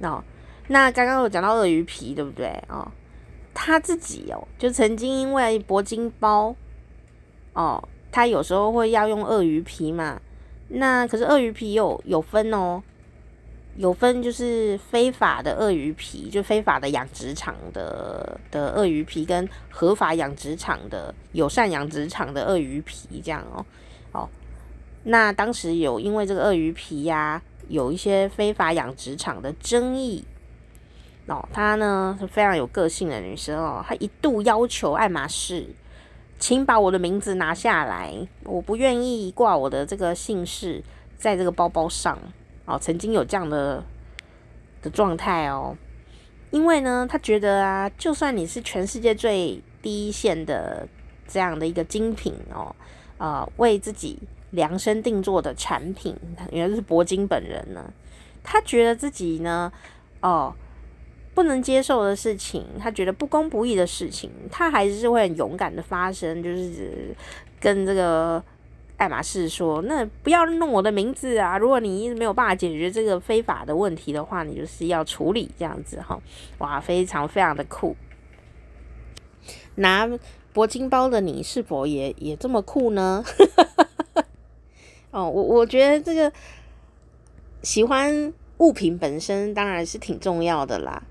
[0.00, 0.24] 哦，
[0.68, 2.58] 那刚刚有讲到鳄鱼皮，对不对？
[2.68, 2.90] 哦，
[3.52, 6.56] 他自己哦，就曾经因为铂金包。
[7.56, 10.20] 哦，他有时候会要用鳄鱼皮嘛，
[10.68, 12.82] 那可是鳄鱼皮有有分哦，
[13.76, 23.64] 有分就是非法的鳄鱼皮，就非法的养殖场的的鳄鱼皮，跟合法养殖场的友善养殖场的鳄鱼皮这样哦。
[24.12, 24.28] 哦，
[25.04, 30.22] 那当时有因为这个鳄鱼皮呀、有一些非法养殖场的争议。
[31.26, 35.66] 哦，她呢是非常有个性的女生哦，她一度要求爱马仕，
[36.38, 40.82] 请把我的名字拿下来，我不愿意挂我的这个姓氏
[41.16, 42.18] 在这个包包上。
[42.66, 43.82] 哦，曾经有这样的
[44.82, 45.76] 的状态哦，
[46.50, 50.86] 因为呢，他觉得啊，就算你是全世界最第一线的
[51.28, 52.74] 这样的一个精品哦，
[53.18, 54.18] 啊、为自己
[54.50, 56.14] 量身定做的产品，
[56.50, 57.92] 原来是铂金本人呢，
[58.42, 59.72] 他觉得自己呢，
[60.20, 60.54] 哦。
[61.36, 67.14] 不能接受的事情，他觉得不公不义的事情，他还是会很勇敢的发声，就是
[67.60, 68.42] 跟这个
[68.96, 71.58] 爱马仕说：“那不要弄我的名字啊！
[71.58, 76.18] 如果你一直没有办法解决这个非法的问题的话，你就是要处理这样子哈。”
[76.56, 77.94] 哇，非常非常的酷。
[79.74, 80.08] 拿
[80.54, 83.22] 铂金包的你是否也也这么酷呢？
[85.12, 86.32] 哦，我我觉得这个
[87.62, 91.02] 喜欢物品本身当然是挺重要的啦。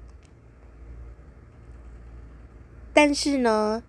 [2.96, 3.84] 但是呢，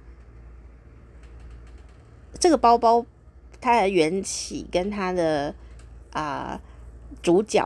[2.41, 3.07] 这个包包
[3.61, 5.55] 它的缘起跟它的
[6.11, 6.61] 啊、
[7.23, 7.65] 主角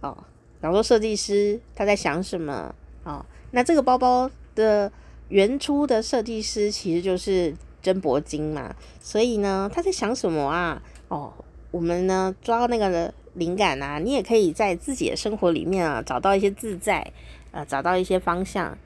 [0.00, 0.16] 哦，
[0.60, 4.92] 然后设计师他在想什么哦，那这个包包的
[5.28, 10.82] 原初的设计师其实就是真铂金嘛，所以呢，他在想什么啊？
[11.08, 11.32] 哦，
[11.70, 17.12] 我们呢抓到那个灵感啊，你也可以在自己的生活里面啊找到一些自在，
[17.50, 18.76] 呃，找到一些方向，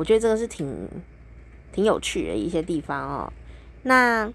[0.00, 0.88] 我觉得这个是挺
[1.72, 3.30] 挺有趣的一些地方哦。
[3.82, 4.32] 那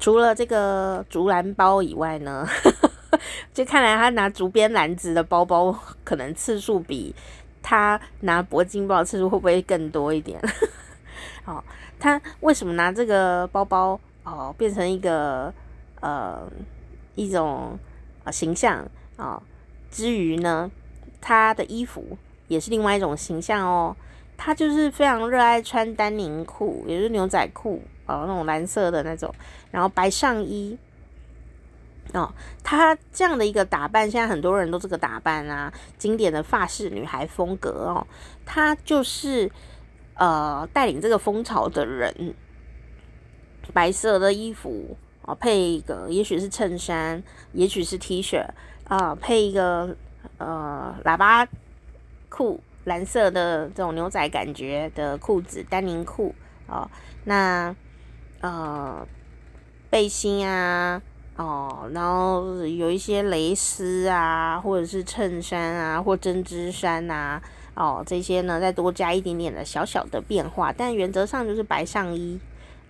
[0.00, 2.44] 除了这个竹篮包以外呢，
[3.54, 7.14] 就看来他拿竹编篮子的包包，可能次数比
[7.62, 10.40] 他拿铂金包次数会不会更多一点？
[11.46, 11.62] 哦，
[12.00, 15.54] 他为什么拿这个包包哦，变成一个
[16.00, 16.42] 呃
[17.14, 17.78] 一种
[18.32, 18.84] 形象
[19.16, 19.40] 啊？
[19.92, 20.68] 之余呢，
[21.20, 22.18] 他的衣服
[22.48, 23.96] 也是另外一种形象哦。
[24.36, 29.34] 他就是非常热爱穿丹宁裤，也就是牛仔裤哦，那种蓝色的那种，
[29.70, 30.76] 然后白上衣
[32.12, 32.32] 哦。
[32.62, 38.06] 他这样的一个打扮，现在很多人都这个打扮啊，经典的法式女孩风格哦。
[38.44, 39.50] 他就是
[40.14, 42.34] 呃带领这个风潮的人，
[43.72, 48.44] 白色的衣服哦，配一个也许是衬衫，也许是 T 恤
[48.88, 49.96] 啊，配一个
[50.38, 51.48] 呃喇叭
[52.28, 52.60] 裤。
[52.84, 56.34] 蓝色的这种牛仔感觉的裤子，丹宁裤
[56.66, 56.88] 哦，
[57.24, 57.74] 那
[58.40, 59.06] 呃
[59.88, 61.00] 背心啊，
[61.36, 67.42] 哦，然后有一些蕾丝啊，或者是衬衫啊，或针织衫啊，
[67.74, 72.38] 哦，这些呢再多加一点点的小小的变化，但原则上就是白上衣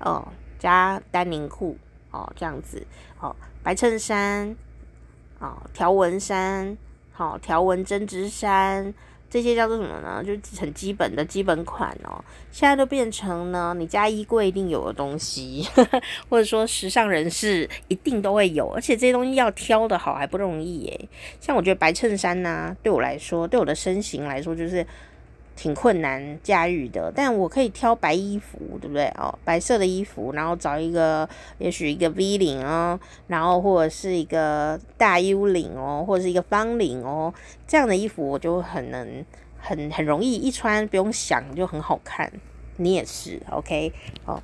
[0.00, 0.26] 哦，
[0.59, 1.76] 加丹宁裤
[2.11, 2.85] 哦，这样子
[3.20, 4.57] 哦，白衬衫
[5.38, 6.76] 哦，条纹衫，
[7.12, 8.92] 好、哦，条纹针织衫。
[9.35, 10.23] 这些叫做什么呢？
[10.23, 12.23] 就很基本的基本款哦。
[12.53, 15.66] 现在都变成呢，你家衣柜一定有的东西，
[16.31, 18.68] 或者说时尚人士一定都会有。
[18.68, 21.09] 而且这些东西要挑的好还不容易耶。
[21.40, 24.87] 像我觉得白衬衫呐、对我来说，对我的身形来说，就是。
[25.57, 29.07] 挺困难驾驭的，但我可以挑白衣服，对不对？
[29.17, 37.33] 哦，白色的衣服，然后找一个，也许一个 V 领哦，然后或者是一个大 U 领哦，或者是一个方领哦，
[37.67, 39.25] 这样的衣服我就很能，
[39.59, 42.31] 很很容易一穿，不用想就很好看。
[42.77, 43.93] 你也是，OK？
[44.27, 44.43] 哦，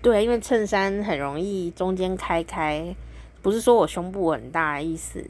[0.00, 2.94] 对，因为衬衫很容易中间开开，
[3.42, 5.24] 不是说我胸部很大意思。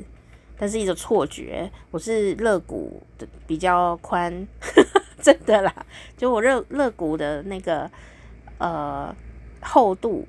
[0.57, 4.47] 但是一种错觉，我是肋骨的比较宽，
[5.21, 5.75] 真的啦，
[6.17, 7.91] 就我肋肋骨的那个
[8.59, 9.15] 呃
[9.61, 10.27] 厚度，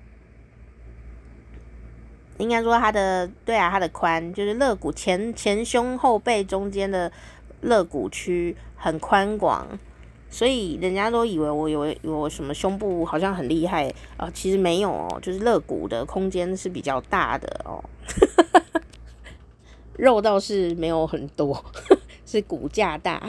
[2.39, 7.11] 应该说它的对啊，它的宽就是肋骨前前胸后背中间的
[7.61, 9.67] 肋骨区很宽广，
[10.29, 17.83] 所以人家都以为我有有什么胸部好像很厉害啊，呃，其实没有哦，就是肋骨的空间是比较大的哦。
[19.97, 21.63] 肉倒是没有很多，
[22.25, 23.21] 是骨架大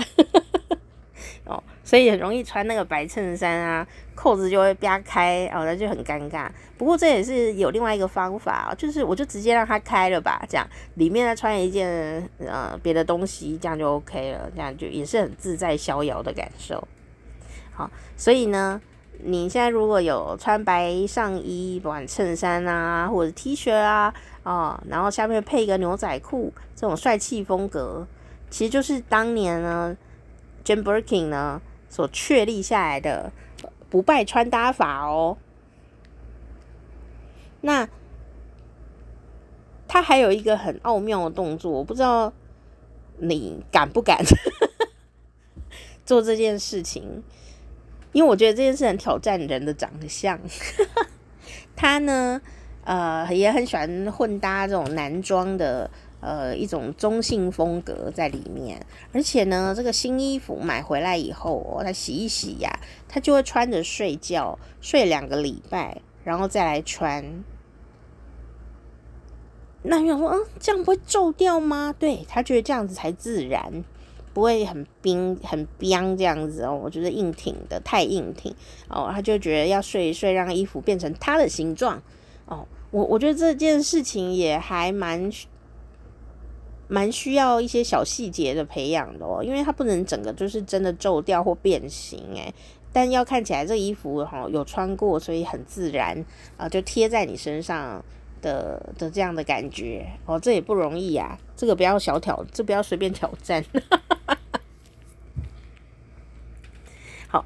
[1.44, 6.48] 哦，所以很容易穿那个白衬衫啊，扣子就会啪开哦，那就很尴尬。
[6.76, 16.87] 不过这也是有另外一个方法，就是我就直接让它开了吧，这样里面再穿一件呃别的东西，这样就 OK 了，这样就也是很自在逍遥的感受。
[17.72, 18.81] 好，所以呢。
[19.18, 24.12] 你现在如果有穿白上衣、不管衬衫啊，或者 T 恤啊，
[24.47, 28.07] 哦，然后下面配一个牛仔裤，这种帅气风格，
[28.49, 29.97] 其实就是当年呢
[30.65, 33.33] ，Jane Birkin 呢所确立下来的
[33.91, 35.37] 不败穿搭法哦。
[37.63, 37.89] 那
[39.89, 42.33] 他还有一个很奥妙的动作，我不知道
[43.19, 44.23] 你敢不敢
[46.07, 47.25] 做这件事情，
[48.13, 50.39] 因为我觉得这件事很挑战人的长相。
[51.75, 52.41] 他呢，
[52.87, 55.90] 呃，也很喜欢混搭这种男装的。
[56.18, 67.44] 呃，一种中性风格在里面，而且呢，这个新衣服买回来以后，哦，他洗一洗呀，他就会穿着睡觉，睡两个礼拜，然后再来穿。
[69.83, 71.94] 那有人说，嗯，这样不会皱掉吗？
[71.96, 73.85] 对，他觉得这样子才自然，
[74.33, 76.75] 不会很冰很冰这样子哦。
[76.75, 78.53] 我觉得硬挺的太硬挺
[78.88, 82.03] 哦，他就觉得要睡一睡，让衣服变成他的形状。
[82.90, 85.31] 我我觉得这件事情也还蛮。
[86.88, 92.55] 蛮需要一些小细节的培养的哦，因为它不能整个就是真的皱掉或变形诶，
[92.92, 96.25] 但要看起来这衣服哈有穿过，所以很自然
[96.57, 98.05] 啊，就贴在你身上
[98.40, 103.64] 的的这样的感觉哦，这也不容易啊，这个不要小挑，这不要随便挑战。
[107.27, 107.44] 好，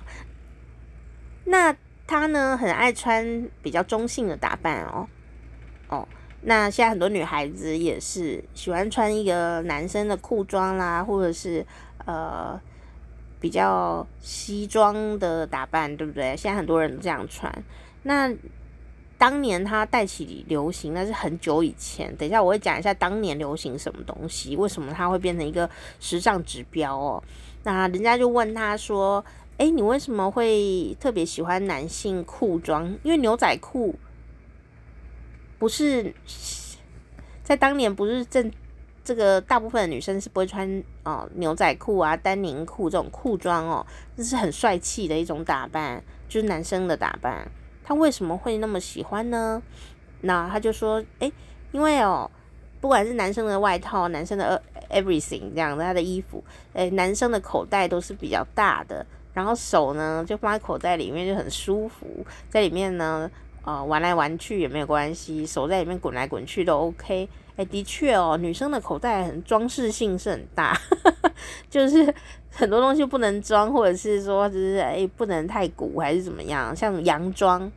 [1.46, 1.74] 那
[2.07, 5.09] 他呢很爱穿比较中性的打扮，哦。
[6.42, 11.64] 那现在很多女孩子也是喜欢穿一个男生的裤装啦，或者是
[12.07, 12.59] 呃
[13.38, 16.35] 比较西装的打扮，对不对？
[16.37, 17.53] 现在很多人都这样穿。
[18.05, 18.33] 那
[19.18, 22.16] 当年他带起流行，那是很久以前。
[22.16, 27.22] 等一下我会讲一下当年流行什么东西，为什么他会变成一个时尚指标哦？
[27.64, 29.22] 那人家就问他说
[29.59, 32.87] ：“诶，你为什么会特别喜欢男性裤装？
[33.03, 33.94] 因为牛仔裤。”
[35.61, 36.14] 不是
[37.44, 38.51] 在当年，不是正
[39.05, 47.46] 这个大部分的女生是不会穿哦牛仔裤啊、丹宁裤这种裤装哦，这是很帅气的一种打扮，就是男生的打扮。
[47.85, 49.61] 他为什么会那么喜欢呢？
[50.23, 51.31] 那他就说，诶，
[51.73, 52.31] 因为哦，
[52.81, 56.42] 不管是男生的外套、男生的 everything 这样的他的衣服，
[56.73, 63.31] 诶，男生的口袋都是比较大的，然后手呢就放在口袋里面就很舒服，在里面呢。
[63.62, 67.29] 啊、呃，玩来玩去也没有关系，手在里面滚来滚去都 OK。
[67.57, 70.75] 哎，的确哦，女生的口袋很装饰性是很大，
[71.68, 72.14] 就是
[72.51, 76.75] 很多东西不能装，或者是说就是哎不能太鼓还是怎么样。
[76.75, 77.70] 像洋装，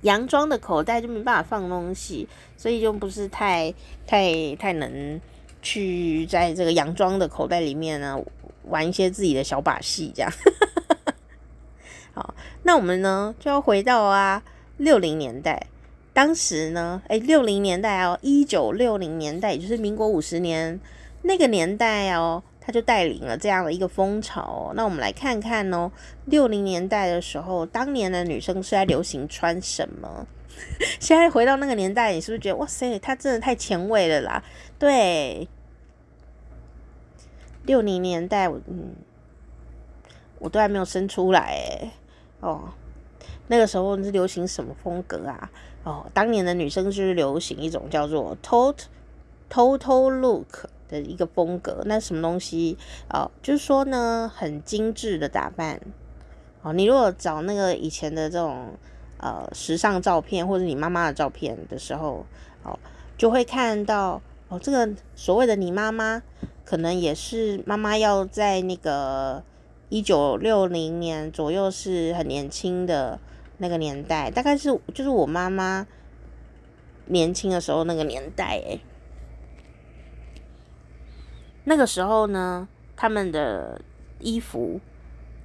[0.00, 3.72] 洋装的口袋就没办法放东西，所以就不是太
[4.04, 5.20] 太太能
[5.62, 8.20] 去在这个洋装的口袋里面呢
[8.64, 10.32] 玩一些自己的小把戏这样。
[12.14, 14.42] 好，那我们呢就要回到啊。
[14.78, 15.66] 六零年代，
[16.12, 20.78] 当时呢，诶，六零年代哦，一九六零年代，也就是民国五十年
[21.22, 24.72] 那个年代哦，他就带领了这样的一个风潮。
[24.74, 25.90] 那我们来看看哦，
[26.26, 30.26] 六零年代的时候，当年的女生是在流行穿什么？
[31.00, 34.42] 现在回到那个年代，你是不是觉得哇塞，她真的太前卫了啦？
[34.78, 35.48] 对，
[37.64, 38.94] 六零年代，嗯，
[40.38, 41.90] 我都还没有生出来，
[42.40, 42.74] 哦。
[43.48, 45.50] 那个时候是流行什么风格啊？
[45.84, 48.76] 哦，当年的女生就是流行一种叫做 “tot
[49.48, 51.82] total look” 的一个风格。
[51.84, 52.76] 那什么东西？
[53.08, 55.80] 哦，就是说呢，很精致的打扮。
[56.62, 58.70] 哦，你如果找那个以前的这种
[59.18, 62.26] 呃时尚照片，或者你妈妈的照片的时候，
[62.64, 62.76] 哦，
[63.16, 66.20] 就会看到哦，这个所谓的你妈妈，
[66.64, 69.44] 可能也是妈妈要在那个
[69.88, 73.20] 一九六零年左右是很年轻的。
[73.58, 75.86] 那个年代大概是就是我妈妈
[77.06, 78.80] 年轻的时候那个年代诶，
[81.64, 83.80] 那个时候呢，他们的
[84.18, 84.80] 衣服、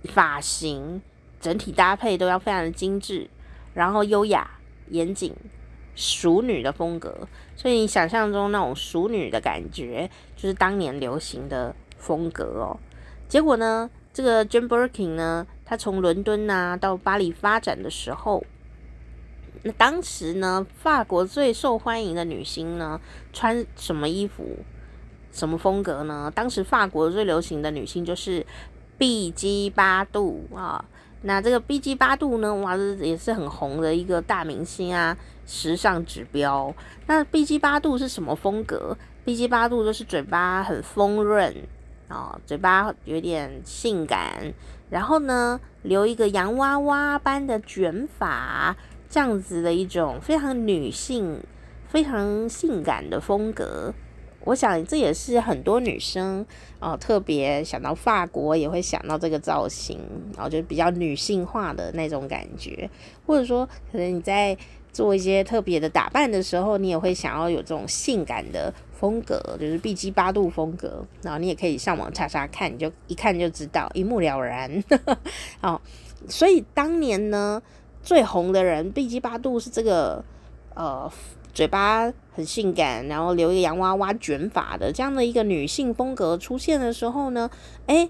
[0.05, 1.01] 发型、
[1.39, 3.29] 整体搭配都要非常的精致，
[3.73, 5.35] 然后优雅、严谨、
[5.95, 12.79] 淑女的风格，所以你想象中那种淑女的感觉，就是当年流行的风格哦。
[13.27, 18.43] 结果呢，这个 j a n Birkin 呢，他从伦敦啊到巴黎发展的时候，
[19.63, 22.99] 那当时呢，法国最受欢迎的女星呢，
[23.31, 24.57] 穿什么衣服、
[25.31, 26.31] 什么风格呢？
[26.35, 28.45] 当时法国最流行的女星就是
[28.97, 30.83] B G 八度啊。
[31.23, 36.73] 那这个 B G 八度呢，哇，这也是很红的一个大明星啊，时尚指标。
[37.05, 41.55] 那 B G 八度是什么风格？B G 八度就是嘴巴很丰润
[42.11, 44.53] 哦，嘴巴有点性感。
[44.89, 48.75] 然后呢，留一个洋娃娃般的卷发，
[49.09, 51.39] 这样子的一种非常女性、
[51.87, 53.93] 非常性感的风格。
[54.43, 56.43] 我想这也是很多女生
[56.79, 59.99] 哦、特别想到法国也会想到这个造型，
[60.33, 62.89] 然后就比较女性化的那种感觉。
[63.25, 64.57] 或者说，可能你在
[64.93, 71.05] 做一些特别的打扮的时候，你也会想要有这种性感的风格，就是 B G 八度风格。
[71.21, 74.83] 然后你也可以上网查查看，你就一看就知道，一目了然。
[75.61, 75.79] 哦，
[76.27, 77.61] 所以当年呢，
[78.03, 80.23] 最红的人 B G 八度是这个，
[80.75, 81.09] 呃，
[81.53, 87.49] 嘴巴很性感，然后留一个洋娃娃卷发的这样的一个女性风格出现的时候呢，
[87.85, 88.09] 诶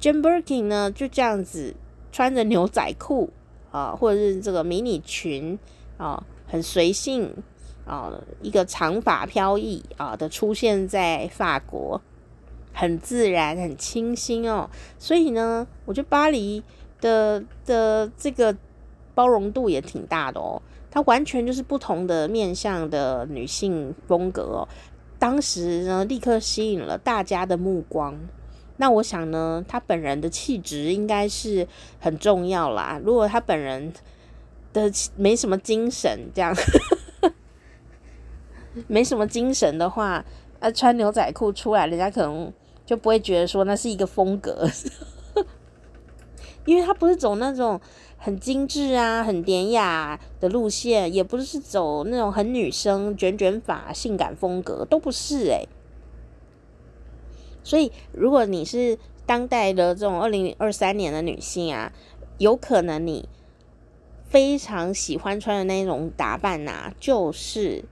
[0.00, 1.74] Jane Birkin 呢就这样子
[2.12, 3.30] 穿着牛仔裤
[3.72, 5.58] 啊，或者是这个迷你裙。
[6.00, 7.30] 啊，很随性
[7.84, 12.00] 啊，一个长发飘逸啊的出现在法国，
[12.72, 14.70] 很自然，很清新哦。
[14.98, 16.62] 所以呢，我觉得巴黎
[17.02, 18.56] 的的这个
[19.14, 20.62] 包容度也挺大的哦。
[20.90, 24.68] 它完全就是不同的面向的女性风格哦。
[25.18, 28.18] 当时呢，立刻吸引了大家的目光。
[28.78, 31.68] 那我想呢，她本人的气质应该是
[32.00, 32.98] 很重要啦。
[33.04, 33.92] 如果她本人
[34.72, 36.54] 的没什么精神，这样
[38.86, 40.24] 没什么精神的话，
[40.60, 42.52] 啊，穿牛仔裤出来，人家可能
[42.86, 44.68] 就不会觉得说那是一个风格，
[46.64, 47.80] 因为他不是走那种
[48.16, 55.68] 很精致啊、很典雅的路线，也不是走那种很女生卷卷发、性感风格，都不是诶、
[57.64, 58.96] 所以，如果你是
[59.26, 61.92] 当代的这种二零二三年的女性啊，
[62.38, 63.28] 有可能你。
[64.30, 67.84] 非常喜欢穿的那种打扮呐、啊，就是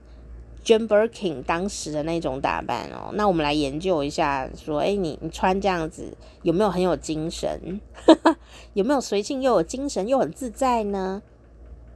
[0.63, 3.11] Jane Birkin 当时的那种打扮哦。
[3.13, 7.81] 那我们来研究一下，说，哎，你你穿这样子有没有很有精神？
[8.73, 11.21] 有没有随性又有精神又很自在呢？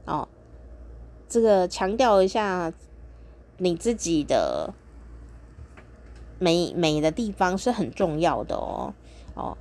[0.04, 0.28] 哦，
[1.26, 2.70] 这个强调一下
[3.56, 4.74] 你自己的
[6.38, 8.92] 美美的地方是很重要的哦。
[9.34, 9.56] 哦。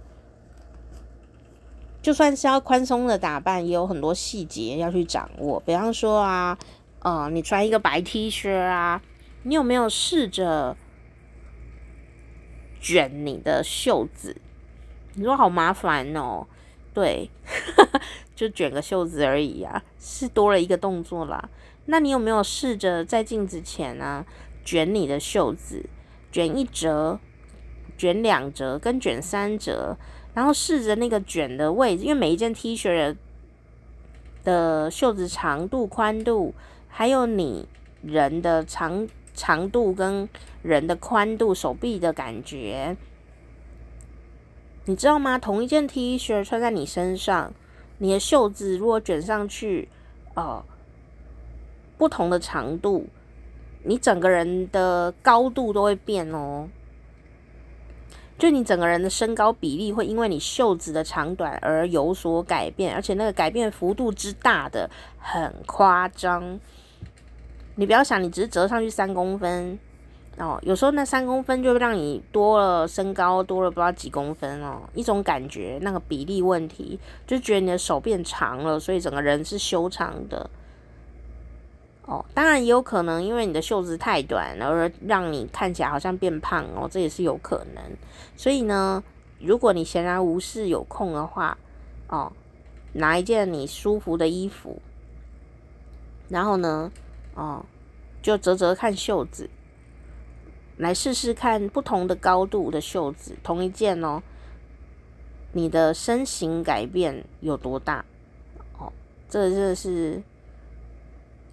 [2.04, 5.58] 就算是要宽松的打扮，也有很多细节要去掌握。
[5.66, 6.58] 比方说啊，
[7.00, 9.02] 呃，你穿一个白 T 恤啊，
[9.44, 10.76] 你有没有试着
[12.82, 14.36] 卷你的袖子？
[15.14, 16.46] 你说好麻烦哦，
[16.94, 17.30] 对，
[18.36, 21.50] 就卷个袖子而已啊，是多了一个动作啦。
[21.86, 24.26] 那你有没有试着在镜子前啊，
[24.66, 25.86] 卷你的袖子，
[26.30, 27.18] 卷一折，
[27.98, 29.98] 卷两折，跟卷三折？
[30.34, 33.16] 然后试着那个卷的位置，因为每一件 T 恤
[34.44, 36.54] 的袖子长度、宽度，
[36.88, 37.68] 还有你
[38.02, 40.28] 人的长长度跟
[40.62, 42.98] 人的宽度、手臂的感觉，
[44.86, 45.38] 你知道吗？
[45.38, 47.54] 同一件 T 恤穿在你身上，
[48.00, 49.88] 你的袖子如果卷上去，
[50.34, 50.64] 呃，
[51.98, 53.08] 不同的长度，
[53.84, 56.68] 你整个人的高度都会变哦。
[58.44, 66.60] 就你整个人的身高比例会因为你袖子的长短而有所改变，而且那个改变幅度之大的很夸张。
[67.76, 69.80] 你不要想你只是折上去三公分
[70.38, 80.50] 哦，有时候那三公分就让你多了身高多了不知道几公分哦，一种感觉那个比例问题，就觉得你的手变长了，所以整个人是修长的。
[82.06, 87.82] 哦，当然也有可能，因为你的袖子太短，而让你看起来好像变胖哦，这也是有可能。
[88.36, 89.02] 所以呢，
[89.40, 91.58] 如果你闲来无事有空的话，
[92.10, 92.34] 哦，
[92.92, 94.82] 拿一件你舒服的衣服，
[96.28, 96.92] 然后呢，
[97.36, 97.66] 哦，
[98.22, 99.50] 就折折看袖子，
[100.76, 104.22] 来试试看不同的高度的袖子，同一件哦，
[105.54, 108.04] 你的身形改变有多大？
[108.78, 108.92] 哦，
[109.30, 110.22] 这这是。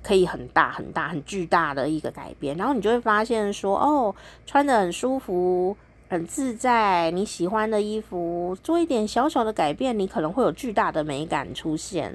[0.02, 4.14] 可以很大很大很巨大的一个改变，然后你就会发现说，哦，
[4.46, 5.76] 穿得很舒服，
[6.08, 12.12] 很自在，你喜欢的衣服，做一点小小的改变，你可能会有巨大的美感出现。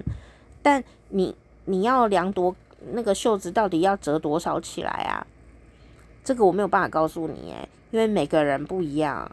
[0.62, 2.56] 但你你要量多
[2.92, 5.26] 那个袖子到底要折多少起来啊？
[6.24, 9.30] 这个我没有办法告诉你诶，因为每个人不一样，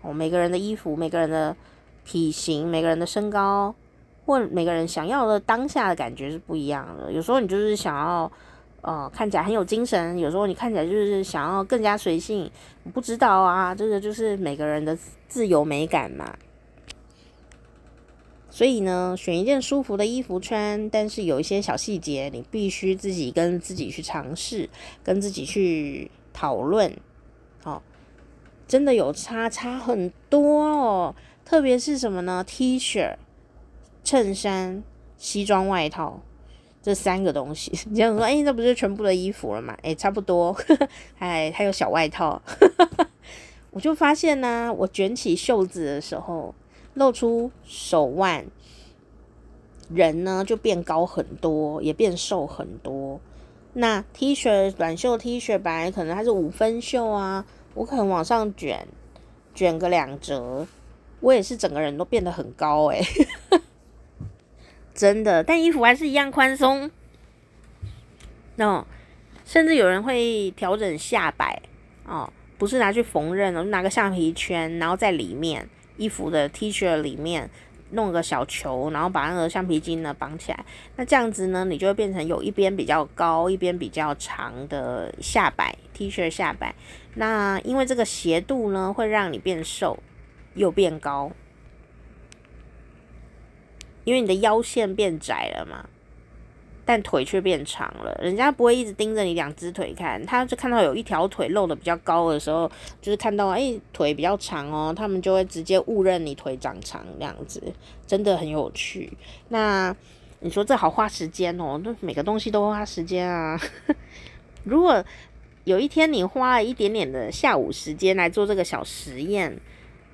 [0.00, 1.54] 哦，每个人的衣服，每个人的
[2.06, 3.74] 体型，每个人的身高。
[4.28, 7.10] 或每个人想要的当下的感觉是不一样的。
[7.10, 8.30] 有时候你就是想要，
[8.82, 12.50] 呃，看起来很有精神；有时候你看起来就是想要更加随性。
[12.82, 14.94] 我不知道啊，这个就是每个人的
[15.28, 16.36] 自由美感嘛。
[18.50, 24.68] 所以呢，选一件舒服的衣服穿，但是有一些小细节，你必须自己跟自己去尝试，
[25.02, 26.94] 跟自己去讨论。
[27.64, 27.80] 哦，
[28.66, 31.14] 真的有差，差很多哦。
[31.46, 33.16] 特别是什么呢？T 恤。
[34.08, 34.82] 衬衫、
[35.18, 36.18] 西装外套
[36.80, 39.76] 这三个东西，你这样说，哎、欸，这不是全部的衣服了吗？
[39.82, 40.56] 哎、差不多，
[41.20, 42.40] 哎，还有小外套。
[43.70, 46.54] 我就发现呢、我卷起袖子的时候，
[46.94, 48.46] 露出手腕，
[49.90, 53.20] 人呢就变高很多，也变瘦很多。
[53.74, 57.44] 那 T 恤短袖 T 恤本来可能它是五分袖啊，
[57.74, 58.88] 我可能往上卷，
[59.54, 60.66] 卷个两折，
[61.20, 63.04] 我也是整个人都变得很高诶、
[64.98, 66.90] 真的，但衣服还是一样宽松。
[68.56, 68.84] 哦，
[69.44, 71.62] 甚至有人会调整下摆
[72.04, 77.48] 哦，不是拿去缝纫哦，拿个橡皮圈，然后在里面衣服的 T 恤里面。
[77.90, 80.62] 弄个小球，然后把那个橡皮筋呢绑起来，
[80.96, 86.74] 那这样子呢，你就会变成有一边比较高，一边比较长的下摆 T 恤下摆。
[87.14, 89.98] 那因为这个斜度呢，会让你变瘦
[90.52, 91.32] 又变高，
[94.08, 95.86] 因为你的腰线变窄了嘛。
[96.86, 102.66] 但腿却变长了，人家不会一直盯着你两只腿看，他就看到有一条腿露得比较高的时候，
[103.02, 107.62] 就是看到哎、腿比较长哦，他们就会直接误认你腿长长这样子，
[108.06, 109.12] 真的很有趣。
[109.50, 109.94] 那
[110.40, 113.60] 你说这好花时间哦，那每个东西都花时间啊。
[114.64, 115.04] 如果
[115.64, 119.60] 有一天你花了一点点的下午时间来做这个小实验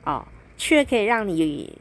[0.05, 0.27] 哦，
[0.57, 1.73] 却可以让你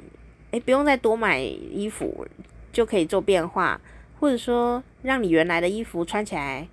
[0.54, 2.26] 哎、不用再多买衣服
[2.72, 3.82] 就可以做变化。
[4.20, 6.66] 或者说，让你原来的衣服穿起来，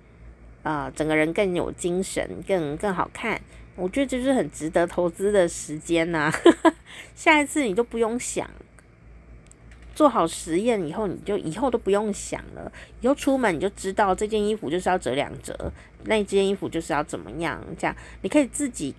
[0.63, 3.41] 呃，整个人更有精神，更更好看。
[3.75, 6.33] 我觉得这是很值得投资的时间呐、啊。
[7.13, 8.49] 下一次你都不用想，
[9.93, 12.71] 做好实验以后，你就以后都不用想了。
[13.01, 15.73] 以后出门你就知道这件衣服就是要折两折，
[16.05, 18.95] 那件衣服就是要怎么样，这样你可以自己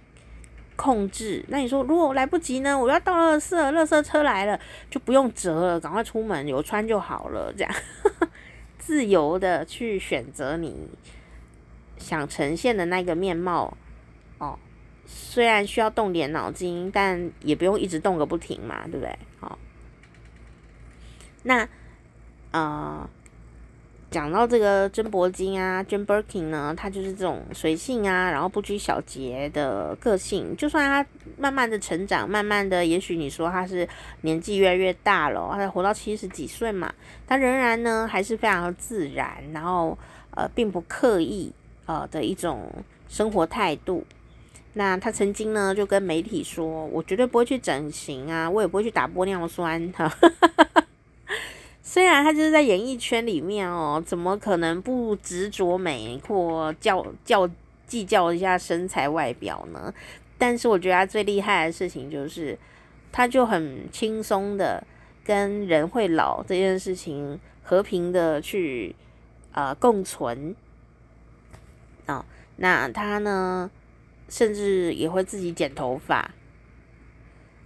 [0.82, 1.44] 控制。
[1.46, 2.76] 那你说，如果来不及呢？
[2.76, 4.58] 我要到垃圾，垃圾车来了，
[4.90, 7.72] 就不用折了，赶快出门有穿就好了，这样。
[8.78, 10.88] 自由的去选择你
[11.98, 13.76] 想呈现的那个面貌
[14.38, 14.58] 哦，
[15.06, 19.16] 虽然需要动点脑筋，但也不用一直动个不停嘛，对不对？
[19.38, 19.56] 好，
[21.44, 21.68] 那
[22.50, 23.08] 呃。
[24.12, 30.54] 讲到这个珍柏金啊，Jane Birkin 呢，他就是这种随性啊，然后不拘小节的个性。
[30.54, 33.88] 就算他慢慢的成长，慢慢的，也许你说他是
[34.20, 36.92] 年纪越来越大了，他活到七十几岁嘛，
[37.26, 39.96] 他仍然呢还是非常的自然，然后
[40.32, 41.50] 呃并不刻意
[41.86, 42.70] 呃的一种
[43.08, 44.04] 生活态度。
[44.74, 50.14] 那他曾经呢就跟媒体说：“我绝对不会去整形啊，我也不会去打玻尿酸。”哈。
[51.84, 57.50] 虽然他就是在演艺圈里面哦，怎么可能不执着美或较较
[57.88, 59.92] 计较一下身材外表呢？
[60.38, 62.56] 但是我觉得他最厉害的事情就是，
[63.10, 64.86] 他就很轻松的
[65.24, 68.94] 跟人会老这件事情和平的去
[69.50, 70.54] 呃共存、
[72.06, 72.24] 哦。
[72.56, 73.68] 那他呢，
[74.28, 76.30] 甚至也会自己剪头发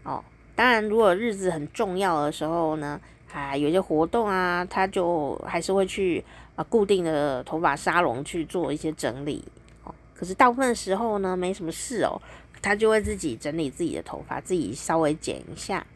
[0.04, 0.24] 哦。
[0.54, 2.98] 当然，如果日子很重要的时候呢。
[3.32, 6.24] 啊，有些活动啊，他就还是会去
[6.54, 9.44] 啊固定的头发沙龙去做一些整理
[9.84, 9.94] 哦。
[10.14, 12.20] 可是大部分时候呢，没什么事哦，
[12.62, 15.86] 他就会自己整理自己的头发，自己稍微剪一下。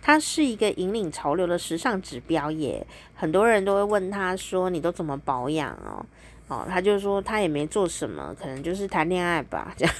[0.00, 2.84] 他是一个引领潮流的时尚指标耶，
[3.14, 6.04] 很多人都会问他说：“你都怎么保养哦？”
[6.48, 9.72] 哦，他就说他也没做什么，可能就是谈恋爱吧。
[9.76, 9.94] 这样，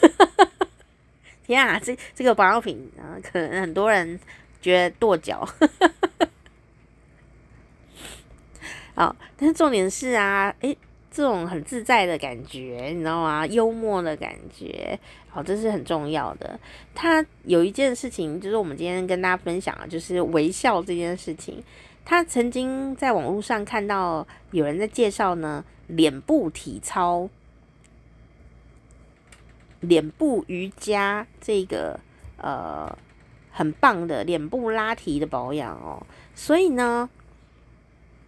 [1.47, 4.19] 天啊，这这个保养品啊，可能很多人
[4.61, 5.49] 觉得跺脚。
[8.95, 10.77] 好，但是重点是啊，诶，
[11.11, 13.47] 这种很自在的感觉，你知道吗？
[13.47, 14.99] 幽默的感觉，
[15.31, 16.61] 好，这是很重要的。
[16.95, 21.65] 他有一件事情，就是我们今天跟大家分享的，就是微笑这件事情。
[22.05, 27.31] 他曾经在网络上看到有人在介绍呢，脸部体操、
[29.81, 31.99] 脸部瑜伽这个
[32.37, 32.95] 呃
[33.51, 37.09] 很棒的脸部拉提的保养哦，所以呢。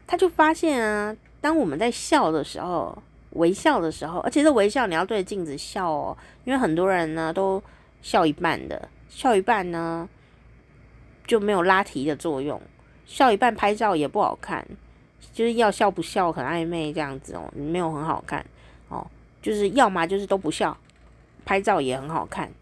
[0.06, 7.62] 他就发现啊，当我们在笑的时候，微笑的时候，而且是微笑你要对着镜子笑哦，因为很多人呢都
[8.02, 10.08] 笑一半的，笑一半呢
[11.26, 12.60] 就没有拉提的作用，
[13.06, 14.66] 笑一半拍照也不好看，
[15.32, 18.44] 就是要笑不笑很暧昧这样子哦，没有很好看
[18.88, 19.06] 哦，
[19.40, 20.76] 就是要么就是都不笑，
[21.46, 22.52] 拍照也很好看，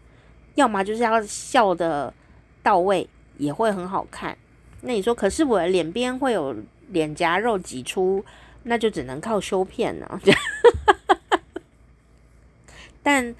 [0.55, 2.13] 要么就是要笑的
[2.63, 4.37] 到位也会很好看。
[4.81, 6.55] 那你说，可是我的脸边会有。
[6.93, 8.23] 脸颊肉挤出，
[8.63, 10.21] 那就只能靠修片了。
[13.03, 13.35] 但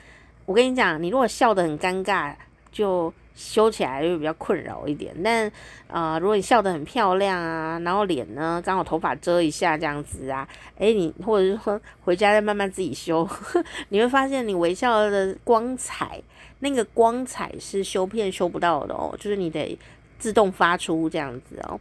[0.46, 2.36] 我跟你讲，你如果笑得很尴尬，
[2.70, 5.16] 就修起来就比较困扰一点。
[5.24, 5.50] 但
[5.88, 10.46] 呃，如果你笑得很漂亮啊，然后脸呢刚好头发遮一下这样子啊，
[10.78, 13.26] 诶，你或者是说回家再慢慢自己修，
[13.88, 16.22] 你会发现你微笑的光彩，
[16.60, 19.80] 那个光彩是修片修不到的哦，就是你得
[20.20, 21.80] 自动发出这样子哦。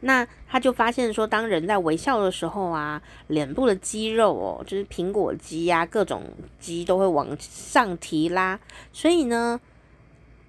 [0.00, 6.22] 那他就发现说，当人在微笑的时候啊，脸部的肌肉哦，就是苹果肌呀、啊，各种
[6.60, 8.60] 肌都会往上提拉。
[8.92, 9.58] 所以呢，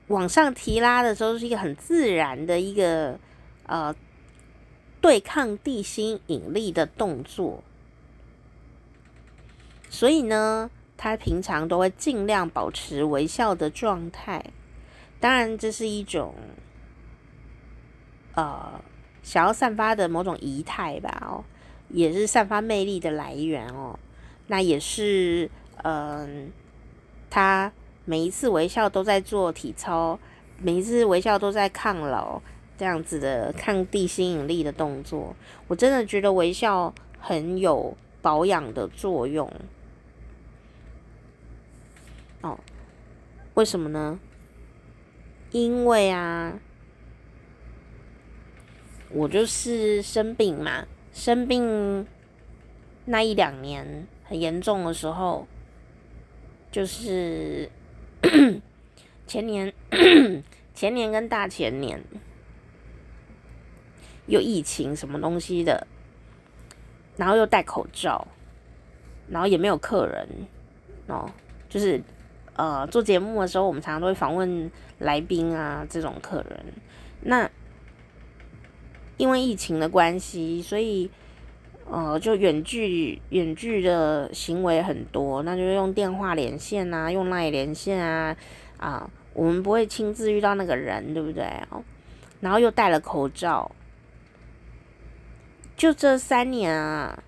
[0.07, 3.17] 往上提拉的时候是一个很自然的一个
[3.65, 3.95] 呃
[4.99, 7.63] 对抗地心引力的动作。
[9.89, 14.43] 所以呢，他平常都会尽量保持微笑的状态。
[15.21, 16.35] 当然，这是一种
[18.35, 18.81] 呃。
[19.27, 21.43] 想要散发的某种仪态吧，哦，
[21.89, 23.99] 也是散发魅力的来源哦。
[24.47, 25.51] 那也是，
[25.83, 26.49] 嗯，
[27.29, 27.69] 他
[28.05, 30.17] 每一次微笑都在做体操，
[30.61, 32.41] 每一次微笑都在抗老，
[32.77, 35.35] 这样子的抗地心引力的动作。
[35.67, 39.51] 我真的觉得微笑很有保养的作用。
[42.39, 42.57] 哦，
[43.55, 44.17] 为什么呢？
[45.51, 46.57] 因为啊。
[49.17, 52.05] 我就是生病嘛，生病
[53.05, 55.47] 那一两年很严重的时候，
[56.71, 57.67] 就是
[59.25, 59.73] 前年、
[60.75, 61.99] 前年跟大前年
[64.27, 65.87] 又疫情什么东西的，
[67.15, 68.27] 然后又戴口罩，
[69.29, 70.27] 然后也没有客人
[71.07, 71.27] 哦，
[71.67, 71.99] 就是
[72.55, 76.63] 呃做节目的时候，我们常常都会访问来宾啊，这种客人
[77.21, 77.49] 那。
[79.17, 81.09] 因为疫情的关系，所以
[81.89, 88.35] 呃，就远距远距的行为很多，那就用电话连线啊，用 LINE 连线啊，
[88.77, 91.45] 啊，我们不会亲自遇到那个人，对不对？
[92.39, 93.71] 然后又戴了口罩，
[95.75, 97.23] 就这三年啊，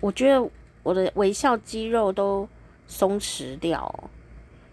[0.00, 0.50] 我觉得
[0.82, 2.48] 我的微笑肌肉都
[2.86, 4.10] 松弛掉，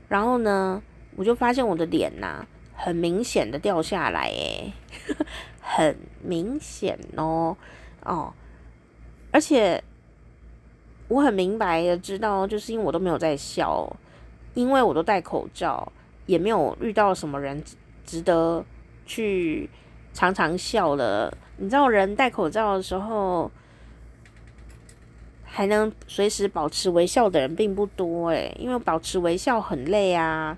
[0.08, 0.82] 然后呢，
[1.16, 2.46] 我就发现我的脸呐、
[2.76, 4.74] 很明显的掉下来，诶，
[5.62, 7.56] 很明显哦，
[8.04, 8.34] 哦，
[9.32, 9.84] 而且
[11.08, 13.96] 我很明白的知道，就是因为我都没有在笑，
[14.54, 15.92] 因为我都戴口罩，
[16.26, 17.64] 也没有遇到什么人
[18.04, 18.64] 值得
[19.06, 19.70] 去
[20.14, 21.36] 常常笑的。
[21.58, 23.52] 你知道，人戴口罩的时候
[25.44, 30.58] 还能随时保持微笑的人并不多，哎，因为保持微笑很累啊。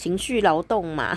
[0.00, 1.14] 情绪劳动嘛，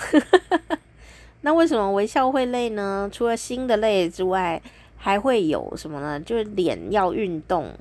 [1.40, 3.10] 那为什么微笑会累呢？
[3.10, 4.62] 除了心的累之外，
[4.98, 6.20] 还会有什么呢？
[6.20, 7.74] 就是脸要运动，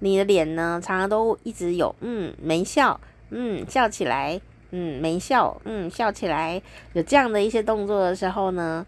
[0.00, 4.40] 你的脸呢，常常都一直有嗯没笑，嗯笑起来，
[4.72, 6.60] 嗯没笑，嗯笑起来，
[6.94, 8.84] 有这样的一些动作的时候呢，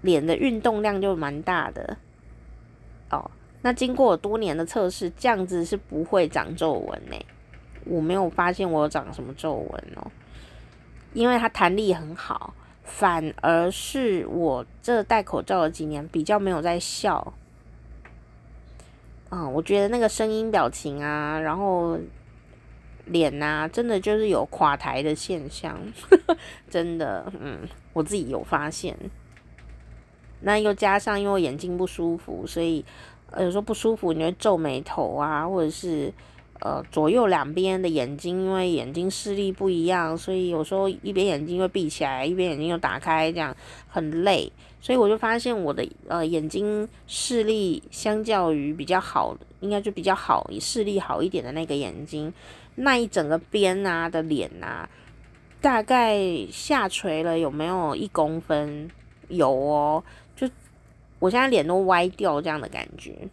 [0.00, 1.96] 脸的运动量就蛮大的。
[3.10, 3.30] 哦，
[3.62, 7.16] 那经过多年的测试，这样子是不会长皱纹呢。
[7.84, 10.10] 我没有发现我长什么皱纹哦，
[11.12, 12.54] 因为它弹力很好，
[12.84, 17.34] 反而是我这戴口罩的几年比较没有在笑。
[19.30, 21.98] 嗯，我觉得那个声音、表情啊，然后
[23.06, 25.78] 脸啊，真的就是有垮台的现象，
[26.70, 27.60] 真的，嗯，
[27.92, 28.96] 我自己有发现。
[30.40, 32.84] 那又加上因为眼睛不舒服，所以
[33.38, 36.12] 有时候不舒服，你会皱眉头啊，或者是。
[36.64, 43.52] 呃，左右两边的眼睛，因为眼睛视力不一样，所以有时候一边眼睛会闭起来，一边眼睛又打开，这样
[43.88, 44.52] 很累。
[44.80, 52.32] 所以我就发现我的呃眼睛视力相较于比较好，应该就比较好，视力好一点的那个眼睛，
[52.76, 54.88] 那一整个边啊的脸啊，
[55.60, 56.16] 大概
[56.50, 58.88] 下垂了有没有一公分？
[59.28, 60.04] 有哦，
[60.36, 60.48] 就
[61.18, 63.28] 我现在脸都歪掉这样的感觉。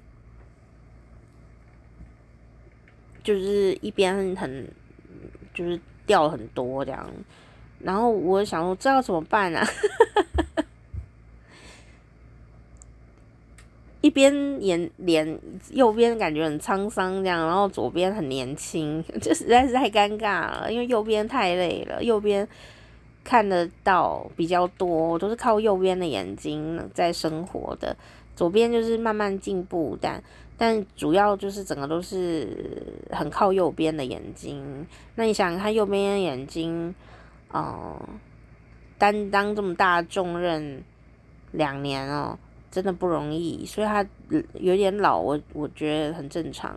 [3.30, 4.68] 就是一边很，
[5.54, 7.08] 就是掉很多这样，
[7.80, 9.64] 然后我想说这要怎么办啊？
[14.02, 20.74] 一边眼脸右边感觉很沧桑这样，然后左边很年轻，这实在是太尴尬了。
[20.74, 22.48] 因为右边太累了，右边
[23.24, 27.96] 看得到比较多，都是靠右边的眼睛在生活的，
[28.36, 30.24] 左边就是慢慢进步，但。
[30.62, 34.86] 但主要就是整个都是很靠右边的眼睛。
[35.16, 36.94] 那你想，他右边眼睛，
[37.50, 38.10] 哦、呃，
[38.98, 40.84] 担当这么大重任
[41.54, 42.38] 两年哦，
[42.70, 43.66] 真的不容易。
[43.66, 44.06] 所以他
[44.56, 46.76] 有点老，我我觉得很正常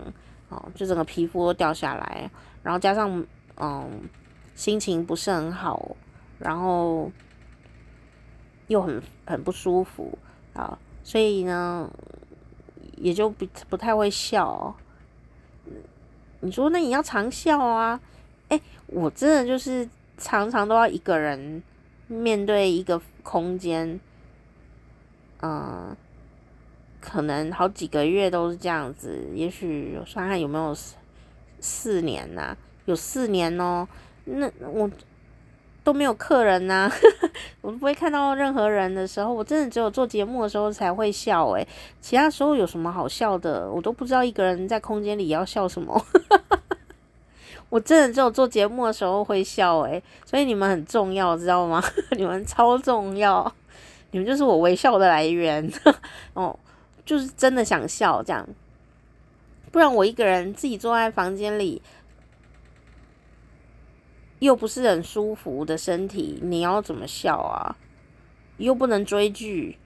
[0.48, 0.70] 哦。
[0.76, 2.30] 就整个皮肤都掉下来，
[2.62, 3.26] 然后加上
[3.56, 4.08] 嗯、
[4.54, 5.96] 心情不是很好，
[6.38, 7.10] 然后
[8.68, 10.16] 又很很不舒服
[10.52, 11.90] 啊，所以呢。
[12.96, 14.74] 也就不不太会笑，
[16.40, 18.00] 你说那你要常笑啊？
[18.48, 19.88] 哎，我真的就是
[20.18, 21.62] 常常都要一个人
[22.06, 23.98] 面对一个空间，
[25.40, 25.96] 嗯，
[27.00, 29.28] 可能好几个月都是这样子。
[29.34, 30.96] 也许我算看有没有四
[31.60, 33.88] 四年呐、有四年哦。
[34.24, 34.90] 那我
[35.84, 36.90] 都没有客人呐、
[37.60, 41.66] 我都不会看到任何人的时候，我真的只有做节目的时候才会笑诶，
[42.00, 43.70] 其他时候有什么好笑的？
[43.70, 46.00] 我都不知道一个人在空间里要笑什么。
[47.68, 51.82] 我真的只有做节目的时候会笑诶，所以你们很重要，知道吗？
[52.12, 53.50] 你们超重要，
[54.10, 55.68] 你们就是我微笑的来源
[56.34, 56.54] 哦，
[57.06, 58.46] 就是真的想笑这样，
[59.70, 61.80] 不然我一个人自己坐在房间里，
[64.42, 67.76] 又不是很舒服的身体，你要怎么笑啊？
[68.56, 69.78] 又不能追剧，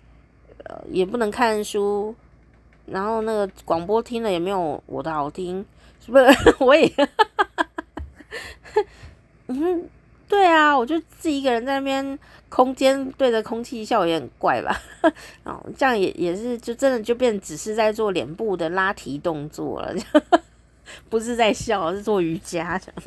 [0.64, 2.14] 呃，也不能看书，
[2.86, 5.62] 然后那个广播听了也没有我的好听，
[6.00, 6.24] 是不是？
[6.58, 6.90] 我也。
[9.48, 9.90] 嗯，
[10.26, 14.74] 对啊，我就自己一个人在那边空间对着空气笑也很怪吧？
[15.44, 19.94] 哦，这样也也是，就真的就变只是在做脸部的拉提动作了，
[21.10, 23.02] 不是在笑，是做瑜伽这样。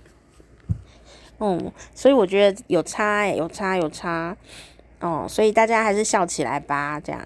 [1.39, 4.35] 嗯，所以我觉得有差欸，有差有差
[4.99, 7.21] 哦，所以大家还是笑起来吧，这样。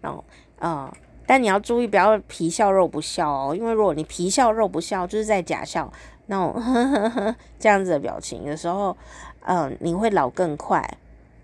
[0.00, 0.24] 然 后，
[0.60, 0.92] 嗯，
[1.26, 5.92] 但你要注意，不要皮笑肉不笑哦，因为如果你皮笑肉不笑，就是在假笑。
[6.26, 8.96] 那种呵呵呵这样子的表情的时候，
[9.40, 10.88] 嗯，你会老更快，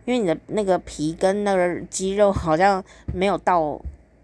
[0.04, 2.80] 因为你的那个皮跟那个肌肉好像
[3.12, 3.76] 没有到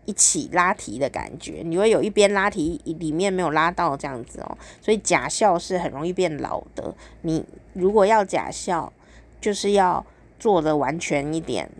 [0.05, 6.95] 一起拉提的感觉，你会有一边拉提，里面没有拉到这样子哦，所以假笑是很容易变老的。
[7.21, 8.93] 你如果要假笑，
[9.41, 10.05] 就是要
[10.39, 11.71] 做的完全一点，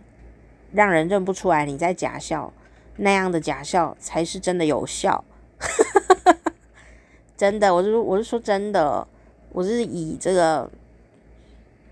[0.71, 2.53] 让人认不出来你在假笑，
[2.97, 5.25] 那样的假笑才是真的有效。
[7.35, 9.05] 真的，我是我是说真的，
[9.51, 10.71] 我是以这个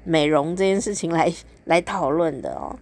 [0.06, 1.34] 美容这件事情来
[1.66, 2.78] 来讨论的哦。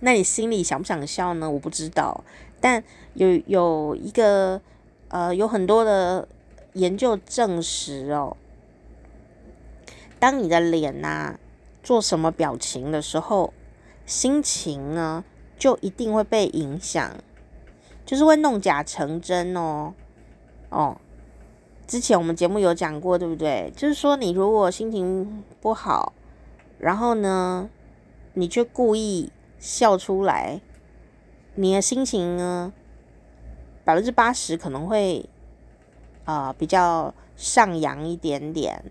[0.00, 1.50] 那你心里想不想笑呢？
[1.50, 2.24] 我不知道，
[2.60, 2.82] 但
[3.14, 4.60] 有有一个
[5.08, 6.28] 呃，有很多的
[6.74, 8.36] 研究证实哦，
[10.18, 11.38] 当你的脸呐、
[11.82, 13.52] 做什么表情的时候，
[14.04, 15.24] 心情呢
[15.58, 17.10] 就一定会被影响，
[18.04, 19.94] 就是会弄假成真哦，
[20.70, 20.96] 哦。
[21.86, 23.72] 之前我们节目有讲过，对不对？
[23.74, 26.12] 就是说，你如果心情不好，
[26.78, 27.70] 然后呢，
[28.34, 30.60] 你却故意笑出来，
[31.60, 32.72] 你的心情呢，
[33.84, 35.28] 百分之八十可能会
[36.24, 38.84] 啊、呃、比较上扬一点点。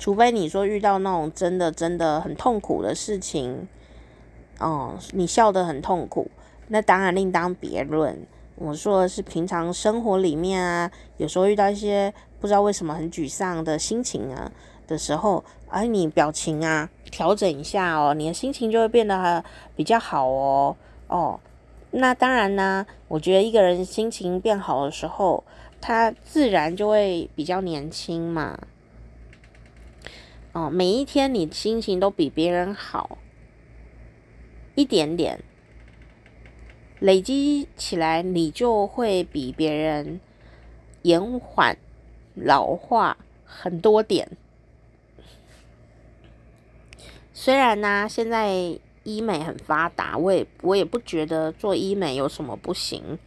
[0.00, 3.68] 除非你说遇到那种真的真的很痛苦的事情，
[4.58, 6.28] 哦、你笑得很痛苦，
[6.66, 8.26] 那当然另当别论。
[8.56, 12.12] 我说的是平常生活里面啊，有时候遇到一些。
[12.40, 14.52] 不知道为什么很沮丧的心情啊
[14.86, 19.44] 的时候，哎，你表情啊调整一下哦，你的心情就会变得
[19.74, 20.76] 比较好哦
[21.08, 21.40] 哦。
[21.90, 25.44] 那当然呢，我觉得一个人心情变好的时候，
[25.80, 28.58] 他自然就会比较年轻嘛。
[30.52, 33.18] 哦，每一天你心情都比别人好
[34.74, 35.42] 一点点，
[36.98, 40.20] 累积起来，你就会比别人
[41.02, 41.76] 延缓。
[42.40, 44.36] 老化很多点，
[47.32, 48.78] 虽然呢、现在
[49.08, 53.18] 医美很发达，我也我也不觉得做医美有什么不行，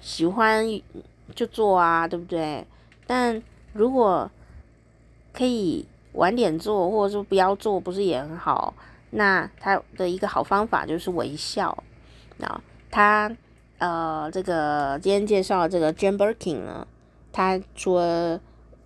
[0.00, 0.64] 喜欢
[1.34, 2.66] 就做啊，对不对？
[3.06, 4.30] 但如果
[5.32, 8.72] 可以晚点做，或者说不要做，不是也很好？
[9.10, 11.84] 那他的一个好方法就是微笑
[12.40, 12.60] 啊，
[12.90, 13.36] 他。
[13.78, 16.88] 呃，这个今天介绍这个 Jane Birkin 呢，
[17.30, 18.40] 他除了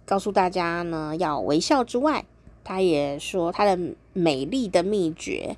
[0.05, 2.25] 告诉大家呢要微笑之外，
[2.65, 3.79] 他也说他的
[4.13, 5.57] 美丽的秘诀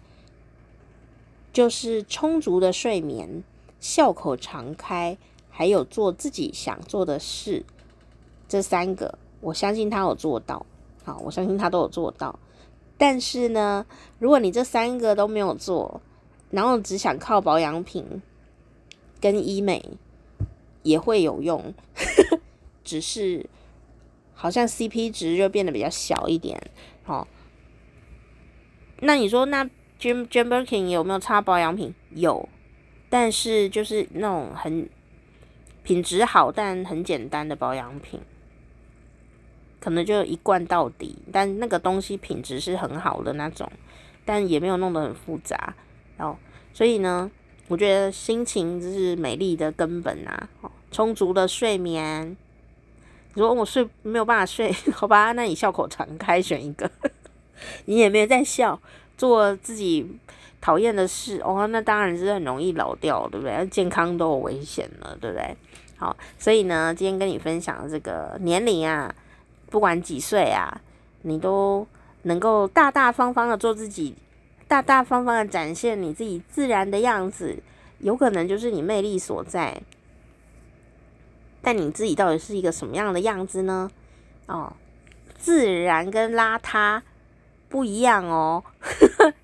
[1.52, 3.42] 就是充足的睡眠、
[3.80, 5.16] 笑口常开，
[5.50, 7.64] 还有做自己想做的事。
[8.48, 10.64] 这三个，我相信他有做到。
[11.04, 12.38] 好，我相信他都有做到。
[12.96, 13.84] 但是呢，
[14.18, 16.00] 如果你这三个都没有做，
[16.50, 18.22] 然后只想靠保养品，
[19.20, 19.82] 跟医美
[20.82, 21.74] 也会有用，
[22.84, 23.48] 只是
[24.34, 26.70] 好像 CP 值就变得比较小一点。
[27.06, 27.26] 哦，
[29.04, 29.64] 那你说那
[30.00, 31.92] Jane Jane Birkin 有没有擦保养品？
[32.10, 32.48] 有，
[33.10, 34.88] 但是就是那种很
[35.82, 38.20] 品质好但很简单的保养品，
[39.80, 41.18] 可能就一罐到底。
[41.32, 43.70] 但那个东西品质是很好的那种，
[44.24, 45.74] 但也没有弄得很复杂。
[46.16, 46.38] 然后，
[46.72, 47.30] 所以呢？
[47.68, 50.48] 我觉得心情就是美丽的根本啊！
[50.90, 52.36] 充足的睡眠、
[53.32, 56.90] 你说我睡没有办法睡， 好吧，那你笑口常开选一个，
[57.84, 58.80] 你也没有在笑，
[59.16, 60.18] 做自己
[60.60, 63.66] 讨厌的事哦，那当然是很容易老掉，对不对？
[63.66, 65.56] 健康都有危险了，对不对？
[65.96, 69.14] 好，所以呢，今天跟你分享这个年龄啊，
[69.70, 70.80] 不管几岁啊，
[71.22, 71.86] 你都
[72.22, 74.16] 能够大大方方的做自己，
[74.66, 77.56] 大大方方的展现你自己自然的样子，
[77.98, 79.80] 有可能就是你魅力所在。
[81.60, 83.88] 但你自己到底是一个什么样的样子呢？
[84.46, 84.72] 哦，
[85.38, 87.00] 自然跟邋遢
[87.72, 88.62] 不一样哦。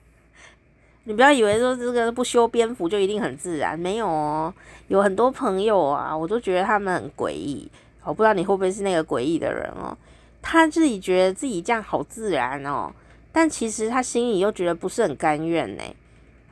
[1.04, 4.52] 你不要以为说这个不修边幅就一定很自然，没有哦。
[4.88, 7.66] 有很多朋友啊，我都觉得他们很诡异。
[8.04, 9.96] 我不知道你会不会是那个诡异的人哦。
[10.42, 12.92] 他自己觉得自己这样好自然哦，
[13.32, 15.82] 但其实他心里又觉得不是很甘愿呢。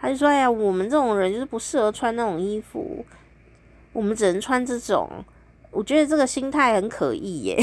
[0.01, 3.05] 他就说：“哎呀，我们这种人就是不适合穿那种衣服，
[3.93, 5.11] 我们只能穿这种。”
[5.71, 7.63] 我觉得这个心态很可疑耶，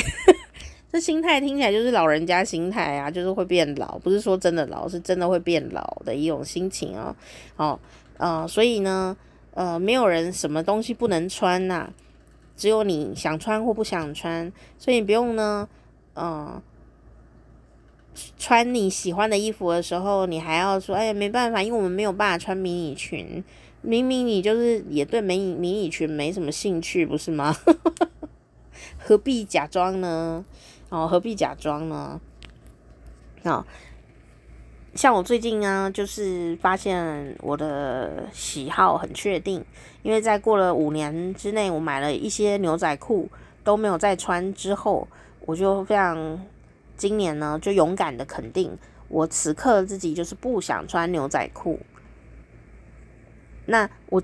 [0.94, 7.16] 这心态听起来就是老人家心态啊，就是会变老，不是说真的老，是真的会变老的一种心情哦。
[7.56, 7.80] 哦，
[8.18, 9.18] 呃，所以呢，
[9.56, 11.90] 呃，没有人什么东西不能穿呐，
[12.56, 15.68] 只有你想穿或不想穿，所以你不用呢，
[16.14, 16.62] 呃，
[18.38, 23.44] 穿你喜欢的衣服的时候，你还要说，哎呀，没办法，因为我们没有办法穿迷你裙。
[23.82, 27.58] 明明你就是也对迷你迷你裙没什么兴趣，不是吗？
[29.00, 30.46] 何必假装呢？
[30.94, 32.22] 哦，何必假装呢？
[33.42, 33.66] 哦，
[34.94, 39.66] 像我最近啊，就是发现我的喜好很确定，
[40.04, 43.28] 因为在过了五年之内，我买了一些牛仔裤
[43.64, 45.08] 都没有再穿之后，
[45.48, 46.40] 我就非常
[46.96, 48.78] 今年呢就勇敢的肯定，
[49.08, 51.80] 我此刻自己就是不想穿牛仔裤。
[53.66, 54.22] 那我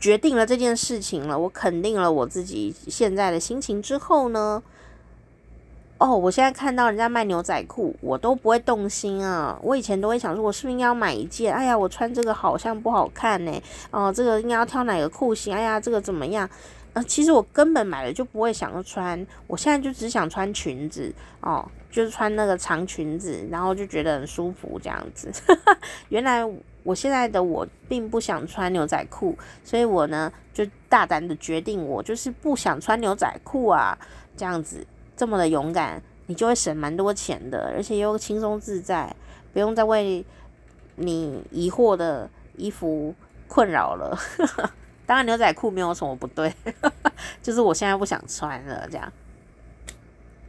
[0.00, 4.62] 决定了这件事情了，我肯定了我自己现在的心情之后呢，
[5.98, 9.58] 哦，我现在看到人家卖牛仔裤，我都不会动心啊。
[9.62, 11.54] 我以前都会想说，我是不是应该要买一件？
[11.54, 13.62] 哎呀，我穿这个好像不好看呢。
[13.90, 15.54] 哦，这个应该要挑哪个裤型？
[15.54, 16.48] 哎呀，这个怎么样？
[16.92, 25.32] 呃，其实我根本买了就不会想要穿，我现在就只想穿裙子哦，就是穿那个长裙子，然后就觉得很舒服这样子。
[26.10, 26.44] 原来。
[26.84, 29.34] 我现在的我并不想穿牛仔裤，
[29.64, 33.98] 所以我呢就大胆的决定，我就是不想穿牛仔裤啊，
[34.36, 34.86] 这样子
[35.16, 39.14] 这么的勇敢，你就会省蛮多钱的，而且又轻松自在，
[39.52, 40.24] 不用再为
[40.96, 43.14] 你疑惑的衣服
[43.48, 44.18] 困扰了。
[45.06, 46.52] 当然牛仔裤没有什么不对，
[47.42, 49.12] 就是我现在不想穿了这样。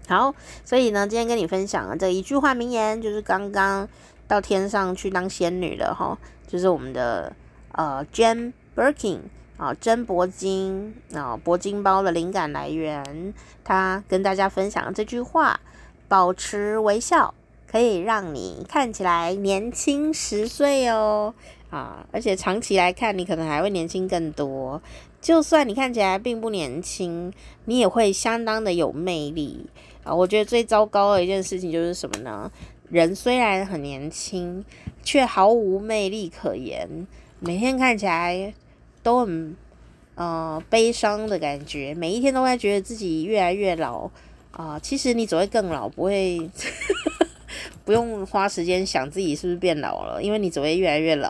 [0.07, 3.87] 好，所以呢，今天跟你分享的这一句话名言，就是刚刚。
[4.27, 7.31] 到天上去当仙女了哈，就是我们的
[7.73, 9.19] 呃 j a n Birkin
[9.57, 13.33] 啊，真铂金啊，铂金包的灵感来源。
[13.63, 15.59] 他跟大家分享这句话：
[16.07, 17.33] 保持微笑
[17.65, 21.33] 可以让你看起来年轻十岁哦
[21.69, 24.81] 啊，而且长期来看，你可能还会年轻更多。
[25.21, 27.33] 就算你看起来并不年轻，
[27.63, 29.65] 你也会相当的有魅力
[30.03, 30.13] 啊。
[30.13, 32.51] 我觉得最糟糕的一件事情就是什么呢？
[32.89, 34.63] 人虽然很年轻，
[35.01, 37.07] 却毫无魅力可言，
[37.39, 38.53] 每天看起来
[39.05, 39.55] 都很
[40.15, 44.09] 呃悲伤的感觉，每一天都在觉得自己越来越老
[44.51, 46.49] 啊、其实你只会更老，不会
[47.85, 51.29] 不用花时间想自己是不是变老了，因为你只会越来越老，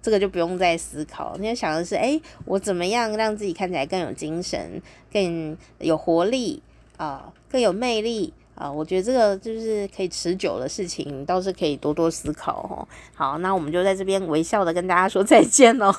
[0.00, 1.36] 这个就不用再思考。
[1.38, 4.80] 你要想的是，哎，我怎么样让自己看起来更有精神、
[5.12, 6.62] 更有活力
[6.96, 8.32] 啊、更有魅力。
[8.54, 12.86] 啊，我觉得这个就是可以持久的事情，倒是可以多多思考哦。
[13.14, 15.92] 好，那我们就在这边微笑的跟大家说再见喽。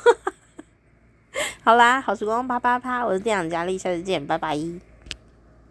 [1.64, 4.58] 好啦，好时光啪啪啪，我是店长佳丽，下次见，拜拜。